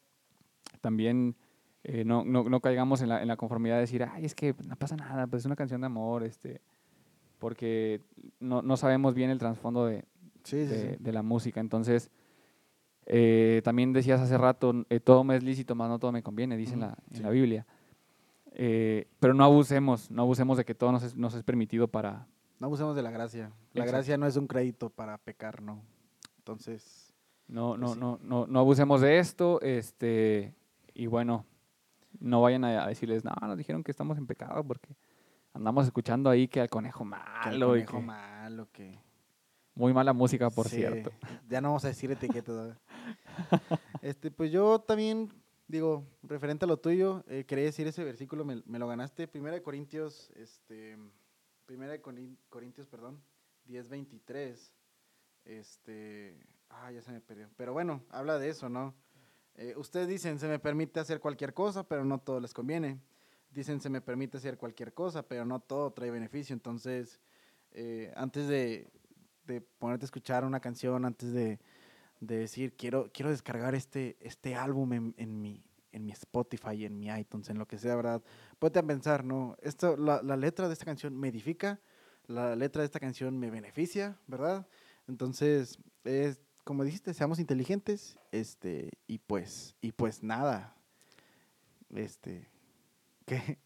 también 0.81 1.37
eh, 1.85 2.05
no, 2.05 2.25
no, 2.25 2.45
no 2.45 2.61
caigamos 2.61 3.01
en 3.03 3.09
la, 3.09 3.23
en 3.23 3.29
la 3.29 3.37
conformidad 3.37 3.77
de 3.77 3.83
decir, 3.83 4.03
ay, 4.03 4.25
es 4.25 4.35
que 4.35 4.55
no 4.67 4.77
pasa 4.77 4.97
nada, 4.97 5.27
pues 5.27 5.43
es 5.43 5.47
una 5.47 5.57
canción 5.57 5.81
de 5.81 5.87
amor, 5.87 6.23
este, 6.23 6.61
porque 7.39 8.03
no, 8.41 8.63
no 8.63 8.77
sabemos 8.77 9.15
bien 9.15 9.31
el 9.31 9.39
trasfondo 9.39 9.87
de, 9.87 10.05
Sí, 10.45 10.57
de, 10.59 10.93
sí. 10.93 10.97
de 10.99 11.13
la 11.13 11.23
música. 11.23 11.61
Entonces, 11.61 12.11
eh, 13.07 13.61
también 13.65 13.93
decías 13.93 14.21
hace 14.21 14.37
rato, 14.39 14.85
eh, 14.91 15.01
todo 15.01 15.25
me 15.25 15.37
es 15.37 15.43
lícito, 15.43 15.75
más 15.75 15.89
no 15.89 15.99
todo 15.99 16.13
me 16.13 16.23
conviene, 16.23 16.57
dice 16.57 16.75
en 16.75 16.81
la, 16.81 16.97
en 17.11 17.17
sí. 17.17 17.23
la 17.23 17.31
Biblia. 17.31 17.67
Eh, 18.53 19.09
pero 19.21 19.35
no 19.35 19.45
abusemos, 19.45 20.11
no 20.11 20.23
abusemos 20.23 20.57
de 20.57 20.65
que 20.65 20.75
todo 20.75 20.93
nos 20.93 21.03
es, 21.03 21.17
nos 21.17 21.35
es 21.35 21.43
permitido 21.43 21.89
para... 21.89 22.27
No 22.59 22.67
abusemos 22.67 22.97
de 22.97 23.03
la 23.03 23.11
gracia. 23.11 23.53
La 23.73 23.85
Exacto. 23.85 23.93
gracia 23.93 24.19
no 24.19 24.27
es 24.27 24.37
un 24.37 24.47
crédito 24.47 24.91
para 24.91 25.17
pecar, 25.19 25.63
no. 25.63 25.83
Entonces, 26.39 27.15
No, 27.47 27.77
Pues 27.79 27.81
no, 27.81 27.95
no, 27.95 28.19
no, 28.23 28.47
no 28.47 28.59
abusemos 28.59 29.01
de 29.01 29.19
esto, 29.19 29.61
este, 29.61 30.55
y 30.93 31.07
bueno, 31.07 31.47
no 32.21 32.43
vayan 32.43 32.65
a, 32.65 32.85
a 32.85 32.89
decirles, 32.89 33.25
no, 33.25 33.33
nos 33.41 33.57
dijeron 33.57 33.85
que 33.85 33.91
estamos 33.91 34.19
en 34.19 34.27
pecado 34.27 34.65
porque 34.65 34.97
andamos 35.59 35.85
escuchando 35.87 36.31
ahí 36.31 36.49
que 36.49 36.61
al 36.61 36.71
conejo 36.71 37.01
que 37.05 37.11
malo 37.11 37.77
y 37.77 37.85
conejo 37.85 37.99
que 38.01 38.07
malo, 38.07 38.69
que... 38.73 38.99
muy 39.75 39.93
mala 39.93 40.13
música, 40.13 40.51
por 40.51 40.69
Sí, 40.69 40.77
cierto. 40.77 41.11
Ya 41.49 41.61
no 41.61 41.69
vamos 41.69 41.85
a 41.85 41.89
decir 41.89 42.11
etiquetas. 42.11 42.77
este, 44.03 44.31
pues 44.31 44.51
yo 44.51 44.79
también, 44.81 45.33
digo, 45.67 46.05
referente 46.23 46.65
a 46.65 46.69
lo 46.69 46.79
tuyo, 46.79 47.25
eh, 47.29 47.45
quería 47.45 47.65
decir 47.65 47.87
ese 47.87 48.03
versículo, 48.05 48.45
me, 48.45 48.63
me 48.67 48.79
lo 48.79 48.89
ganaste. 48.89 49.29
Primera 49.29 49.55
de 49.55 49.63
Corintios, 49.63 50.31
este, 50.37 50.97
Primera 51.67 51.93
de 51.93 52.01
Corin- 52.03 52.37
Corintios, 52.49 52.87
perdón, 52.87 53.21
10, 53.67 53.89
23. 53.89 54.73
Este, 55.45 56.37
ah, 56.71 56.91
ya 56.91 57.03
se 57.03 57.13
me 57.13 57.21
perdió. 57.21 57.49
Pero 57.57 57.73
bueno, 57.73 58.03
habla 58.11 58.39
de 58.39 58.49
eso, 58.49 58.69
¿no? 58.69 58.95
Eh, 59.55 59.75
ustedes 59.77 60.07
dicen, 60.09 60.39
se 60.39 60.47
me 60.47 60.59
permite 60.59 61.01
hacer 61.01 61.21
cualquier 61.21 61.53
cosa, 61.53 61.83
pero 61.83 62.05
no 62.05 62.19
todo 62.19 62.39
les 62.41 62.55
conviene. 62.55 63.01
Dicen, 63.51 63.81
se 63.81 63.91
me 63.91 64.01
permite 64.01 64.39
hacer 64.39 64.59
cualquier 64.59 64.93
cosa, 64.93 65.23
pero 65.23 65.45
no 65.45 65.61
todo 65.61 65.93
trae 65.93 66.11
beneficio. 66.11 66.53
Entonces, 66.55 67.21
eh, 67.73 68.13
antes 68.17 68.49
de, 68.49 68.91
de 69.47 69.61
ponerte 69.61 70.05
a 70.05 70.07
escuchar 70.07 70.45
una 70.45 70.61
canción, 70.61 71.05
antes 71.05 71.33
de, 71.33 71.59
de 72.21 72.37
decir, 72.39 72.75
quiero, 72.77 73.11
quiero 73.13 73.31
descargar 73.31 73.75
este, 73.75 74.17
este 74.21 74.55
álbum 74.55 74.93
en, 74.93 75.15
en 75.17 75.41
mi, 75.41 75.65
en 75.93 76.05
mi 76.05 76.13
Spotify, 76.13 76.85
en 76.85 76.99
mi 76.99 77.09
iTunes, 77.09 77.49
en 77.49 77.59
lo 77.59 77.67
que 77.67 77.79
sea, 77.79 77.97
¿verdad? 77.97 78.23
Ponte 78.59 78.83
pensar, 78.83 79.25
¿no? 79.25 79.57
Esto, 79.63 79.97
la, 79.97 80.23
la 80.23 80.37
letra 80.37 80.67
de 80.69 80.73
esta 80.73 80.85
canción 80.85 81.17
me 81.17 81.29
edifica, 81.29 81.81
la 82.27 82.55
letra 82.57 82.83
de 82.83 82.87
esta 82.87 83.01
canción 83.01 83.39
me 83.39 83.51
beneficia, 83.51 84.19
¿verdad? 84.27 84.67
Entonces, 85.07 85.79
es, 86.05 86.41
como 86.65 86.85
dijiste, 86.85 87.15
seamos 87.15 87.39
inteligentes, 87.39 88.19
este, 88.31 88.91
y 89.07 89.19
pues, 89.19 89.75
y 89.81 89.93
pues 89.93 90.23
nada, 90.23 90.77
este, 91.95 92.51
¿qué? 93.29 93.59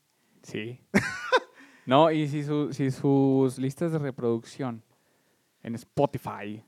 Sí. 0.42 0.80
no, 1.86 2.10
y 2.10 2.28
si, 2.28 2.42
su- 2.42 2.72
si 2.72 2.90
sus 2.90 3.58
listas 3.58 3.92
de 3.92 3.98
reproducción 3.98 4.82
en 5.62 5.74
Spotify, 5.76 6.62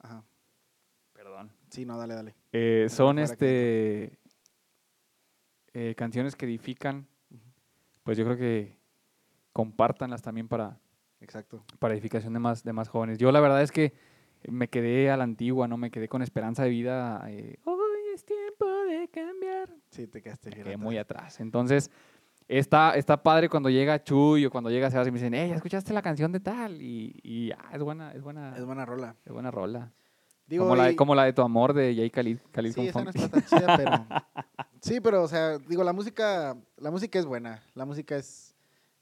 Ajá, 0.00 0.22
perdón, 1.12 1.50
sí, 1.70 1.84
no, 1.84 1.96
dale, 1.98 2.14
dale. 2.14 2.34
eh, 2.52 2.86
son 2.88 3.18
este 3.18 4.18
eh, 5.74 5.94
canciones 5.96 6.34
que 6.36 6.46
edifican, 6.46 7.06
pues 8.02 8.16
yo 8.18 8.24
creo 8.24 8.36
que 8.36 8.76
compártanlas 9.52 10.22
también 10.22 10.48
para, 10.48 10.80
Exacto. 11.20 11.64
para 11.78 11.94
edificación 11.94 12.32
de 12.32 12.38
más, 12.40 12.62
de 12.64 12.72
más 12.72 12.88
jóvenes. 12.88 13.18
Yo 13.18 13.30
la 13.32 13.40
verdad 13.40 13.62
es 13.62 13.70
que 13.72 13.92
me 14.48 14.68
quedé 14.68 15.10
a 15.10 15.16
la 15.16 15.24
antigua, 15.24 15.66
¿no? 15.68 15.76
Me 15.76 15.90
quedé 15.90 16.08
con 16.08 16.22
esperanza 16.22 16.62
de 16.62 16.70
vida. 16.70 17.22
eh, 17.28 17.58
Hoy 17.64 17.78
es 18.14 18.24
tiempo 18.24 18.66
de 18.66 19.08
cambiar. 19.08 19.68
Sí, 19.98 20.06
te 20.06 20.22
quedaste 20.22 20.50
Me 20.50 20.54
bien 20.54 20.64
quedé 20.64 20.74
atrás. 20.74 20.84
muy 20.84 20.96
atrás. 20.98 21.40
Entonces, 21.40 21.90
está, 22.46 22.92
está 22.94 23.20
padre 23.20 23.48
cuando 23.48 23.68
llega 23.68 24.00
Chuy 24.00 24.46
o 24.46 24.50
cuando 24.50 24.70
llega 24.70 24.88
Sebas 24.92 25.08
y 25.08 25.10
me 25.10 25.18
dicen, 25.18 25.34
hey, 25.34 25.48
¿ya 25.48 25.56
¿escuchaste 25.56 25.92
la 25.92 26.02
canción 26.02 26.30
de 26.30 26.38
tal? 26.38 26.80
Y, 26.80 27.18
y 27.24 27.50
ah, 27.50 27.70
es 27.72 27.82
buena, 27.82 28.12
es 28.12 28.22
buena, 28.22 28.56
Es 28.56 28.64
buena 28.64 28.84
rola. 28.86 29.16
es 29.26 29.32
buena 29.32 29.50
rola. 29.50 29.92
Digo, 30.46 30.62
como, 30.64 30.76
la, 30.76 30.84
de- 30.84 30.92
y- 30.92 30.96
como 30.96 31.14
la 31.16 31.24
de 31.24 31.32
tu 31.32 31.42
amor 31.42 31.72
de 31.72 31.96
Jay 31.96 32.10
Khalid, 32.10 32.38
Khalid 32.52 32.72
Sí, 32.72 32.86
esa 32.86 33.02
no 33.02 33.10
está 33.10 33.28
tan 33.28 33.44
chida, 33.44 33.76
pero... 33.76 33.90
Sí, 34.80 35.00
pero, 35.00 35.24
o 35.24 35.28
sea, 35.28 35.58
digo, 35.58 35.82
la 35.82 35.92
música, 35.92 36.56
la 36.76 36.92
música 36.92 37.18
es 37.18 37.26
buena. 37.26 37.60
La 37.74 37.84
música 37.84 38.16
es, 38.16 38.54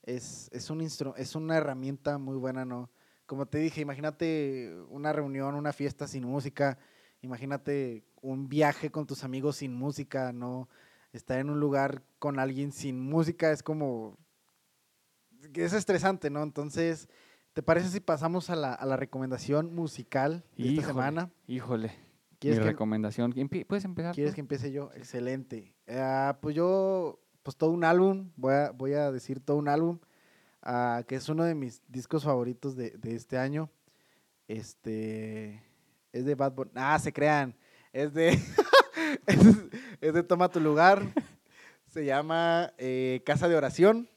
es, 0.04 0.48
es, 0.50 0.70
un 0.70 0.80
instru- 0.80 1.12
es 1.18 1.34
una 1.34 1.58
herramienta 1.58 2.16
muy 2.16 2.38
buena, 2.38 2.64
¿no? 2.64 2.88
Como 3.26 3.44
te 3.44 3.58
dije, 3.58 3.82
imagínate 3.82 4.74
una 4.88 5.12
reunión, 5.12 5.54
una 5.54 5.74
fiesta 5.74 6.08
sin 6.08 6.24
música. 6.24 6.78
Imagínate 7.20 8.04
un 8.22 8.48
viaje 8.48 8.90
con 8.90 9.06
tus 9.06 9.22
amigos 9.22 9.56
sin 9.56 9.74
música, 9.74 10.32
¿no? 10.32 10.70
Estar 11.16 11.38
en 11.38 11.50
un 11.50 11.58
lugar 11.60 12.02
con 12.18 12.38
alguien 12.38 12.72
sin 12.72 13.00
música 13.00 13.50
es 13.50 13.62
como... 13.62 14.18
Es 15.54 15.72
estresante, 15.72 16.30
¿no? 16.30 16.42
Entonces, 16.42 17.08
¿te 17.52 17.62
parece 17.62 17.88
si 17.90 18.00
pasamos 18.00 18.50
a 18.50 18.56
la, 18.56 18.72
a 18.74 18.84
la 18.86 18.96
recomendación 18.96 19.74
musical 19.74 20.44
de 20.56 20.70
esta 20.74 20.88
semana? 20.88 21.30
Híjole, 21.46 21.88
mi 21.88 22.36
¿Quieres 22.38 22.58
que, 22.60 22.64
recomendación. 22.66 23.32
Empie- 23.34 23.66
¿Puedes 23.66 23.84
empezar? 23.84 24.14
¿Quieres 24.14 24.32
tú? 24.32 24.36
que 24.36 24.40
empiece 24.42 24.72
yo? 24.72 24.90
Excelente. 24.94 25.74
Ah, 25.88 26.38
pues 26.42 26.54
yo, 26.56 27.20
pues 27.42 27.56
todo 27.56 27.70
un 27.70 27.84
álbum, 27.84 28.30
voy 28.36 28.54
a, 28.54 28.70
voy 28.72 28.92
a 28.94 29.10
decir 29.12 29.40
todo 29.40 29.56
un 29.56 29.68
álbum, 29.68 29.98
ah, 30.62 31.02
que 31.06 31.14
es 31.14 31.28
uno 31.28 31.44
de 31.44 31.54
mis 31.54 31.82
discos 31.88 32.24
favoritos 32.24 32.76
de, 32.76 32.90
de 32.90 33.14
este 33.14 33.38
año. 33.38 33.70
Este, 34.48 35.62
es 36.12 36.24
de 36.24 36.34
Bad 36.34 36.52
Bunny. 36.52 36.70
Ah, 36.74 36.98
se 36.98 37.12
crean. 37.12 37.54
Es 37.92 38.12
de, 38.14 38.28
es, 39.26 39.38
es 40.06 40.14
de 40.14 40.22
Toma 40.22 40.48
tu 40.48 40.60
lugar. 40.60 41.02
Se 41.88 42.04
llama 42.04 42.72
eh, 42.78 43.22
Casa 43.24 43.48
de 43.48 43.56
Oración. 43.56 44.08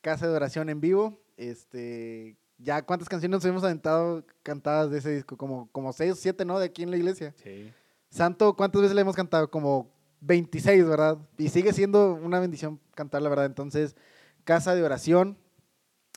Casa 0.00 0.26
de 0.26 0.34
Oración 0.34 0.68
en 0.68 0.80
vivo. 0.80 1.20
Este, 1.36 2.36
ya 2.58 2.82
cuántas 2.82 3.08
canciones 3.08 3.36
nos 3.36 3.44
hemos 3.44 3.64
aventado 3.64 4.24
cantadas 4.42 4.90
de 4.90 4.98
ese 4.98 5.14
disco, 5.14 5.36
como, 5.36 5.68
como 5.72 5.92
seis 5.92 6.12
o 6.12 6.16
siete, 6.16 6.44
¿no? 6.44 6.58
De 6.58 6.66
aquí 6.66 6.82
en 6.82 6.90
la 6.90 6.96
iglesia. 6.96 7.34
Sí. 7.42 7.72
Santo, 8.10 8.54
¿cuántas 8.54 8.82
veces 8.82 8.94
le 8.94 9.02
hemos 9.02 9.16
cantado? 9.16 9.50
Como 9.50 9.90
26, 10.20 10.86
¿verdad? 10.86 11.18
Y 11.36 11.48
sigue 11.48 11.72
siendo 11.72 12.14
una 12.14 12.40
bendición 12.40 12.80
cantar, 12.94 13.22
la 13.22 13.28
verdad. 13.28 13.46
Entonces, 13.46 13.96
Casa 14.44 14.74
de 14.74 14.82
Oración 14.82 15.36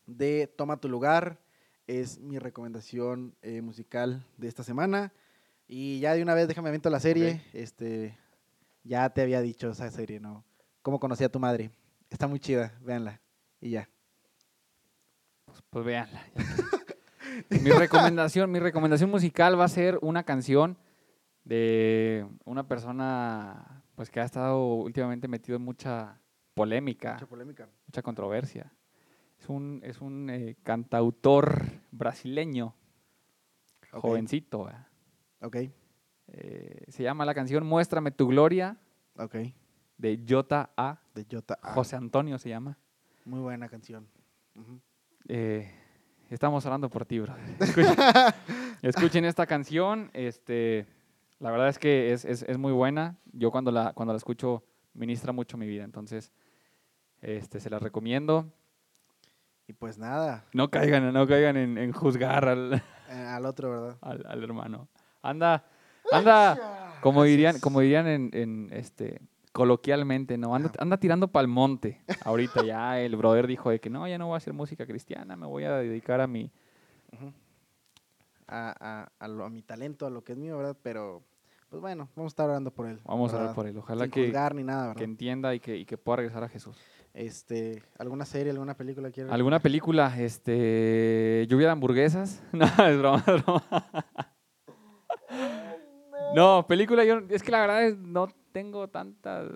de 0.06 0.48
Toma 0.56 0.80
tu 0.80 0.90
lugar 0.90 1.40
es 1.88 2.20
mi 2.20 2.40
recomendación 2.40 3.36
eh, 3.42 3.62
musical 3.62 4.26
de 4.38 4.48
esta 4.48 4.64
semana. 4.64 5.12
Y 5.68 6.00
ya 6.00 6.14
de 6.14 6.22
una 6.22 6.34
vez 6.34 6.48
déjame 6.48 6.70
aviento 6.70 6.90
la 6.90 7.00
serie. 7.00 7.42
Este, 7.54 8.18
ya 8.88 9.10
te 9.10 9.22
había 9.22 9.42
dicho 9.42 9.70
esa 9.70 9.90
serie, 9.92 10.20
¿no? 10.20 10.44
¿Cómo 10.82 11.00
conocí 11.00 11.24
a 11.24 11.30
tu 11.30 11.40
madre? 11.40 11.72
Está 12.10 12.28
muy 12.28 12.40
chida, 12.40 12.74
véanla. 12.82 13.20
Y 13.60 13.72
ya. 13.72 13.90
Pues, 15.46 15.62
pues 15.70 15.86
véanla. 15.86 16.22
mi 17.50 17.72
recomendación, 17.72 18.52
mi 18.52 18.60
recomendación 18.60 19.10
musical 19.10 19.60
va 19.60 19.66
a 19.66 19.70
ser 19.70 20.00
una 20.02 20.24
canción 20.24 20.78
de 21.44 22.28
una 22.46 22.68
persona 22.68 23.84
pues 23.96 24.10
que 24.10 24.20
ha 24.20 24.26
estado 24.26 24.76
últimamente 24.76 25.28
metido 25.28 25.56
en 25.56 25.64
mucha 25.64 26.20
polémica, 26.54 27.14
Mucha 27.14 27.26
polémica. 27.26 27.70
mucha 27.88 28.02
controversia. 28.02 28.72
Es 29.40 29.50
un, 29.50 29.82
es 29.84 30.02
un 30.02 30.30
eh, 30.30 30.56
cantautor 30.64 31.64
brasileño, 31.92 32.76
jovencito. 33.92 34.66
¿verdad? 34.66 34.88
Ok, 35.42 35.58
Eh, 36.30 36.84
se 36.90 37.04
llama 37.04 37.26
la 37.26 37.34
canción 37.34 37.66
Muéstrame 37.66 38.12
tu 38.12 38.28
gloria 38.28 38.78
ok. 39.18 39.36
de 39.98 40.24
Jota 40.28 40.72
A. 40.76 41.00
De 41.16 41.26
Jota. 41.30 41.58
A. 41.62 41.74
José 41.74 41.96
Antonio 41.96 42.38
se 42.38 42.50
llama. 42.50 42.78
Muy 43.26 43.40
buena 43.40 43.68
canción. 43.70 44.08
Eh, 45.28 45.70
estamos 46.30 46.66
hablando 46.66 46.90
por 46.90 47.06
ti, 47.06 47.20
brother. 47.20 47.44
Escuchen, 47.60 47.96
escuchen 48.82 49.26
esta 49.26 49.46
canción. 49.46 50.10
Este, 50.14 50.86
la 51.40 51.52
verdad 51.52 51.70
es 51.70 51.80
que 51.80 52.14
es, 52.14 52.26
es- 52.26 52.44
es 52.44 52.58
muy 52.58 52.72
buena. 52.74 53.18
Yo 53.34 53.52
cuando 53.52 53.72
la, 53.72 53.94
cuando 53.94 54.14
la 54.14 54.18
escucho 54.18 54.64
ministra 54.94 55.32
mucho 55.32 55.58
mi 55.58 55.68
vida. 55.68 55.84
Entonces, 55.84 56.32
este, 57.22 57.60
se 57.60 57.70
la 57.70 57.80
recomiendo. 57.80 58.52
Y 59.70 59.74
pues 59.74 59.98
nada, 59.98 60.46
No 60.54 60.70
caigan, 60.72 61.12
no 61.12 61.28
caigan 61.28 61.58
en, 61.58 61.78
en 61.78 61.92
juzgar 61.92 62.48
al, 62.48 62.82
eh, 63.10 63.14
al 63.14 63.46
otro, 63.46 63.70
¿verdad? 63.70 63.98
al- 64.02 64.26
al 64.26 64.44
hermano. 64.44 64.88
Anda, 65.22 65.66
anda, 66.12 66.98
como 67.02 67.24
dirían, 67.24 67.60
como 67.60 67.80
dirían 67.82 68.08
en, 68.08 68.30
en, 68.34 68.70
este 68.72 69.22
coloquialmente, 69.52 70.38
¿no? 70.38 70.54
Anda, 70.54 70.72
anda 70.78 70.98
tirando 70.98 71.30
pa'l 71.30 71.48
monte. 71.48 72.02
Ahorita 72.24 72.64
ya 72.64 73.00
el 73.00 73.16
brother 73.16 73.48
dijo 73.48 73.70
de 73.72 73.80
que 73.80 73.90
no, 73.90 74.08
ya 74.08 74.18
no 74.18 74.28
voy 74.28 74.36
a 74.36 74.38
hacer 74.38 74.54
música 74.54 74.86
cristiana, 74.86 75.36
me 75.36 75.48
voy 75.48 75.64
a 75.64 75.72
dedicar 75.78 76.22
a 76.22 76.28
mi, 76.28 76.52
a, 78.48 78.76
a- 78.80 79.12
a 79.20 79.28
lo- 79.28 79.46
a 79.46 79.50
mi 79.50 79.62
talento, 79.62 80.06
a 80.06 80.10
lo 80.10 80.24
que 80.24 80.34
es 80.34 80.38
mío, 80.38 80.58
¿verdad? 80.58 80.78
Pero, 80.84 81.24
pues 81.70 81.82
bueno, 81.82 82.08
vamos 82.16 82.30
a 82.32 82.34
estar 82.34 82.50
orando 82.50 82.72
por 82.72 82.88
él. 82.88 83.00
Vamos 83.04 83.34
a 83.34 83.42
ver 83.42 83.52
por 83.54 83.68
él. 83.68 83.78
Ojalá 83.78 84.04
Sin 84.04 84.12
que, 84.12 84.26
juzgar 84.26 84.56
ni 84.56 84.64
nada, 84.64 84.94
que 84.94 85.04
entienda 85.04 85.54
y 85.56 85.60
que, 85.60 85.76
y 85.78 85.86
que 85.86 85.98
pueda 85.98 86.18
regresar 86.18 86.44
a 86.44 86.50
Jesús. 86.50 86.78
Este, 87.14 87.82
¿Alguna 87.98 88.26
serie, 88.26 88.52
alguna 88.52 88.76
película 88.76 89.10
quieres? 89.10 89.34
¿Alguna 89.34 89.60
película? 89.60 90.14
Este, 90.20 91.46
Lluvia 91.50 91.68
de 91.68 91.72
hamburguesas. 91.72 92.44
No, 92.54 92.66
es 92.66 92.98
broma, 93.00 93.24
es 93.28 93.44
broma. 93.44 93.64
No, 96.38 96.68
película 96.68 97.04
yo, 97.04 97.24
es 97.30 97.42
que 97.42 97.50
la 97.50 97.62
verdad 97.62 97.88
es, 97.88 97.98
no 97.98 98.28
tengo 98.52 98.88
tantas 98.90 99.50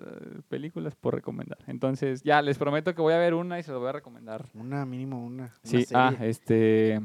películas 0.48 0.96
por 0.96 1.14
recomendar. 1.14 1.58
Entonces, 1.68 2.24
ya, 2.24 2.42
les 2.42 2.58
prometo 2.58 2.92
que 2.92 3.00
voy 3.00 3.14
a 3.14 3.18
ver 3.18 3.34
una 3.34 3.60
y 3.60 3.62
se 3.62 3.70
lo 3.70 3.78
voy 3.78 3.90
a 3.90 3.92
recomendar. 3.92 4.46
Una, 4.52 4.84
mínimo 4.84 5.24
una. 5.24 5.44
una 5.44 5.52
Sí, 5.62 5.86
ah, 5.94 6.10
serie. 6.10 6.28
este, 6.28 7.00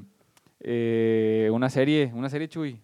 eh, 0.62 1.52
una 1.54 1.70
serie, 1.70 2.12
una 2.12 2.28
serie 2.28 2.50
Chuy. 2.50 2.82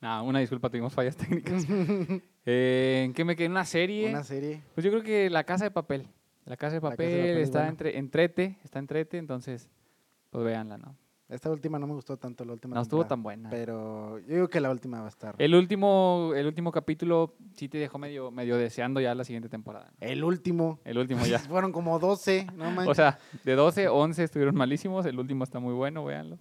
No, 0.00 0.24
una 0.24 0.40
disculpa, 0.40 0.68
tuvimos 0.68 0.92
fallas 0.92 1.16
técnicas. 1.16 1.64
Eh, 2.44 3.02
¿En 3.04 3.12
qué 3.14 3.24
me 3.24 3.36
quedé? 3.36 3.46
¿Una 3.48 3.64
serie? 3.64 4.10
Una 4.10 4.24
serie. 4.24 4.64
Pues 4.74 4.84
yo 4.84 4.90
creo 4.90 5.04
que 5.04 5.30
La 5.30 5.44
Casa 5.44 5.62
de 5.62 5.70
Papel. 5.70 6.08
La 6.44 6.56
Casa 6.56 6.74
de 6.74 6.80
Casa 6.80 6.90
de 6.90 6.96
Papel, 6.96 7.18
Papel 7.20 7.36
es 7.36 7.42
está 7.44 7.68
entre, 7.68 7.96
entrete, 7.96 8.58
está 8.64 8.80
entrete, 8.80 9.16
entonces, 9.16 9.70
pues 10.32 10.44
véanla, 10.44 10.78
¿no? 10.78 10.96
Esta 11.28 11.50
última 11.50 11.78
no 11.78 11.86
me 11.86 11.94
gustó 11.94 12.16
tanto, 12.18 12.44
la 12.44 12.52
última 12.52 12.74
No 12.74 12.82
estuvo 12.82 13.06
tan 13.06 13.22
buena. 13.22 13.48
Pero 13.48 14.18
yo 14.18 14.34
digo 14.34 14.48
que 14.48 14.60
la 14.60 14.70
última 14.70 14.98
va 15.00 15.06
a 15.06 15.08
estar. 15.08 15.34
El 15.38 15.54
último, 15.54 16.32
el 16.36 16.46
último 16.46 16.72
capítulo 16.72 17.36
sí 17.54 17.68
te 17.70 17.78
dejó 17.78 17.98
medio, 17.98 18.30
medio 18.30 18.56
deseando 18.58 19.00
ya 19.00 19.14
la 19.14 19.24
siguiente 19.24 19.48
temporada. 19.48 19.86
¿no? 19.92 19.96
El 20.06 20.24
último. 20.24 20.80
El 20.84 20.98
último 20.98 21.24
ya. 21.24 21.38
Fueron 21.38 21.72
como 21.72 21.98
12, 21.98 22.48
no 22.54 22.64
manches. 22.70 22.88
O 22.90 22.94
sea, 22.94 23.18
de 23.44 23.54
12, 23.54 23.88
11 23.88 24.24
estuvieron 24.24 24.54
malísimos. 24.56 25.06
El 25.06 25.18
último 25.18 25.44
está 25.44 25.58
muy 25.58 25.72
bueno, 25.74 26.04
véanlo. 26.04 26.38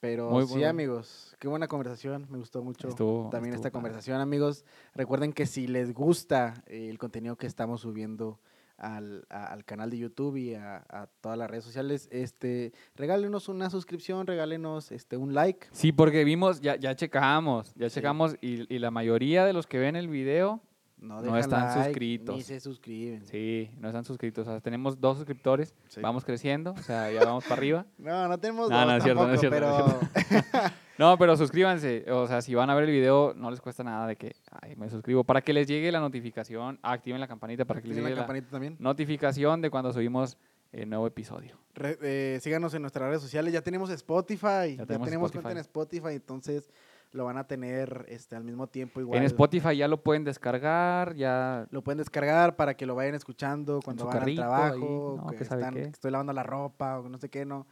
Pero 0.00 0.30
muy 0.30 0.44
sí, 0.46 0.54
bueno. 0.54 0.68
amigos, 0.68 1.36
qué 1.38 1.48
buena 1.48 1.68
conversación, 1.68 2.26
me 2.28 2.38
gustó 2.38 2.62
mucho 2.62 2.88
Estuvo- 2.88 3.30
también 3.30 3.54
estuvo 3.54 3.66
esta 3.66 3.70
padre. 3.70 3.72
conversación, 3.72 4.20
amigos. 4.20 4.64
Recuerden 4.94 5.32
que 5.32 5.46
si 5.46 5.66
les 5.68 5.94
gusta 5.94 6.62
el 6.66 6.98
contenido 6.98 7.36
que 7.36 7.46
estamos 7.46 7.80
subiendo 7.80 8.38
al, 8.78 9.26
a- 9.30 9.46
al 9.46 9.64
canal 9.64 9.90
de 9.90 9.98
YouTube 9.98 10.36
y 10.36 10.54
a, 10.54 10.84
a 10.88 11.06
todas 11.20 11.38
las 11.38 11.50
redes 11.50 11.64
sociales, 11.64 12.08
este, 12.12 12.72
regálenos 12.94 13.48
una 13.48 13.70
suscripción, 13.70 14.26
regálenos 14.26 14.92
este, 14.92 15.16
un 15.16 15.34
like. 15.34 15.66
Sí, 15.72 15.92
porque 15.92 16.24
vimos, 16.24 16.60
ya, 16.60 16.76
ya 16.76 16.94
checamos, 16.94 17.72
ya 17.74 17.88
Sí. 17.88 17.94
checamos 17.96 18.36
y, 18.40 18.72
y 18.74 18.78
la 18.78 18.90
mayoría 18.90 19.44
de 19.44 19.52
los 19.52 19.66
que 19.66 19.78
ven 19.78 19.96
el 19.96 20.08
video, 20.08 20.60
No, 20.98 21.18
están 21.36 21.60
like, 21.66 21.78
Ni 21.78 21.84
suscritos. 21.84 22.44
se 22.44 22.60
suscriben. 22.60 23.26
sí, 23.26 23.70
no 23.78 23.88
están 23.88 24.04
suscritos. 24.04 24.46
O 24.46 24.50
sea, 24.50 24.60
tenemos 24.60 24.98
dos 25.00 25.18
suscriptores, 25.18 25.74
Sí. 25.88 26.00
vamos 26.00 26.24
creciendo, 26.24 26.72
o 26.72 26.82
sea, 26.82 27.10
ya 27.12 27.24
vamos 27.24 27.44
para 27.44 27.56
arriba. 27.56 27.86
No, 27.98 28.28
no 28.28 28.38
tenemos 28.38 28.70
No, 28.70 28.78
dos 28.78 28.86
no 28.86 28.96
es 28.96 29.02
cierto, 29.04 29.26
no 29.26 29.34
es 29.34 29.40
cierto, 29.40 29.60
no 29.60 29.86
es 30.14 30.44
pero 30.50 30.70
No, 30.98 31.18
pero 31.18 31.36
suscríbanse. 31.36 32.10
O 32.10 32.26
sea, 32.26 32.40
si 32.40 32.54
van 32.54 32.70
a 32.70 32.74
ver 32.74 32.84
el 32.84 32.90
video, 32.90 33.34
no 33.36 33.50
les 33.50 33.60
cuesta 33.60 33.84
nada 33.84 34.06
de 34.06 34.16
que 34.16 34.34
ay, 34.62 34.74
me 34.76 34.88
suscribo. 34.88 35.24
Para 35.24 35.42
que 35.42 35.52
les 35.52 35.68
llegue 35.68 35.92
la 35.92 36.00
notificación, 36.00 36.78
activen 36.82 37.20
la 37.20 37.28
campanita 37.28 37.66
para 37.66 37.82
que 37.82 37.88
les 37.88 37.96
llegue 37.98 38.08
la 38.08 38.14
la, 38.14 38.20
campanita 38.22 38.48
también. 38.50 38.76
notificación 38.78 39.60
de 39.60 39.68
cuando 39.68 39.92
subimos 39.92 40.38
el 40.72 40.88
nuevo 40.88 41.06
episodio. 41.06 41.58
Re- 41.74 41.98
eh, 42.02 42.38
síganos 42.40 42.72
en 42.72 42.80
nuestras 42.80 43.08
redes 43.10 43.20
sociales. 43.20 43.52
Ya 43.52 43.60
tenemos 43.60 43.90
Spotify. 43.90 44.76
Ya 44.78 44.86
tenemos 44.86 45.06
tenemos, 45.06 45.26
Spotify. 45.28 45.32
cuenta 45.42 45.50
en 45.52 45.58
Spotify, 45.58 46.08
entonces 46.14 46.70
lo 47.16 47.24
van 47.24 47.38
a 47.38 47.46
tener 47.46 48.04
este, 48.08 48.36
al 48.36 48.44
mismo 48.44 48.66
tiempo 48.68 49.00
igual. 49.00 49.18
En 49.18 49.24
Spotify 49.24 49.76
ya 49.76 49.88
lo 49.88 50.02
pueden 50.02 50.22
descargar, 50.24 51.14
ya 51.14 51.66
Lo 51.70 51.82
pueden 51.82 51.98
descargar 51.98 52.56
para 52.56 52.74
que 52.76 52.86
lo 52.86 52.94
vayan 52.94 53.14
escuchando 53.14 53.80
cuando 53.84 54.04
van 54.06 54.22
al 54.22 54.34
trabajo, 54.34 55.26
que, 55.30 55.36
¿Qué 55.38 55.44
sabe 55.44 55.62
están- 55.62 55.74
que 55.74 55.82
estoy 55.84 56.10
lavando 56.10 56.32
la 56.32 56.42
ropa 56.42 57.00
o 57.00 57.08
no 57.08 57.18
sé 57.18 57.28
qué, 57.28 57.44
no. 57.44 57.66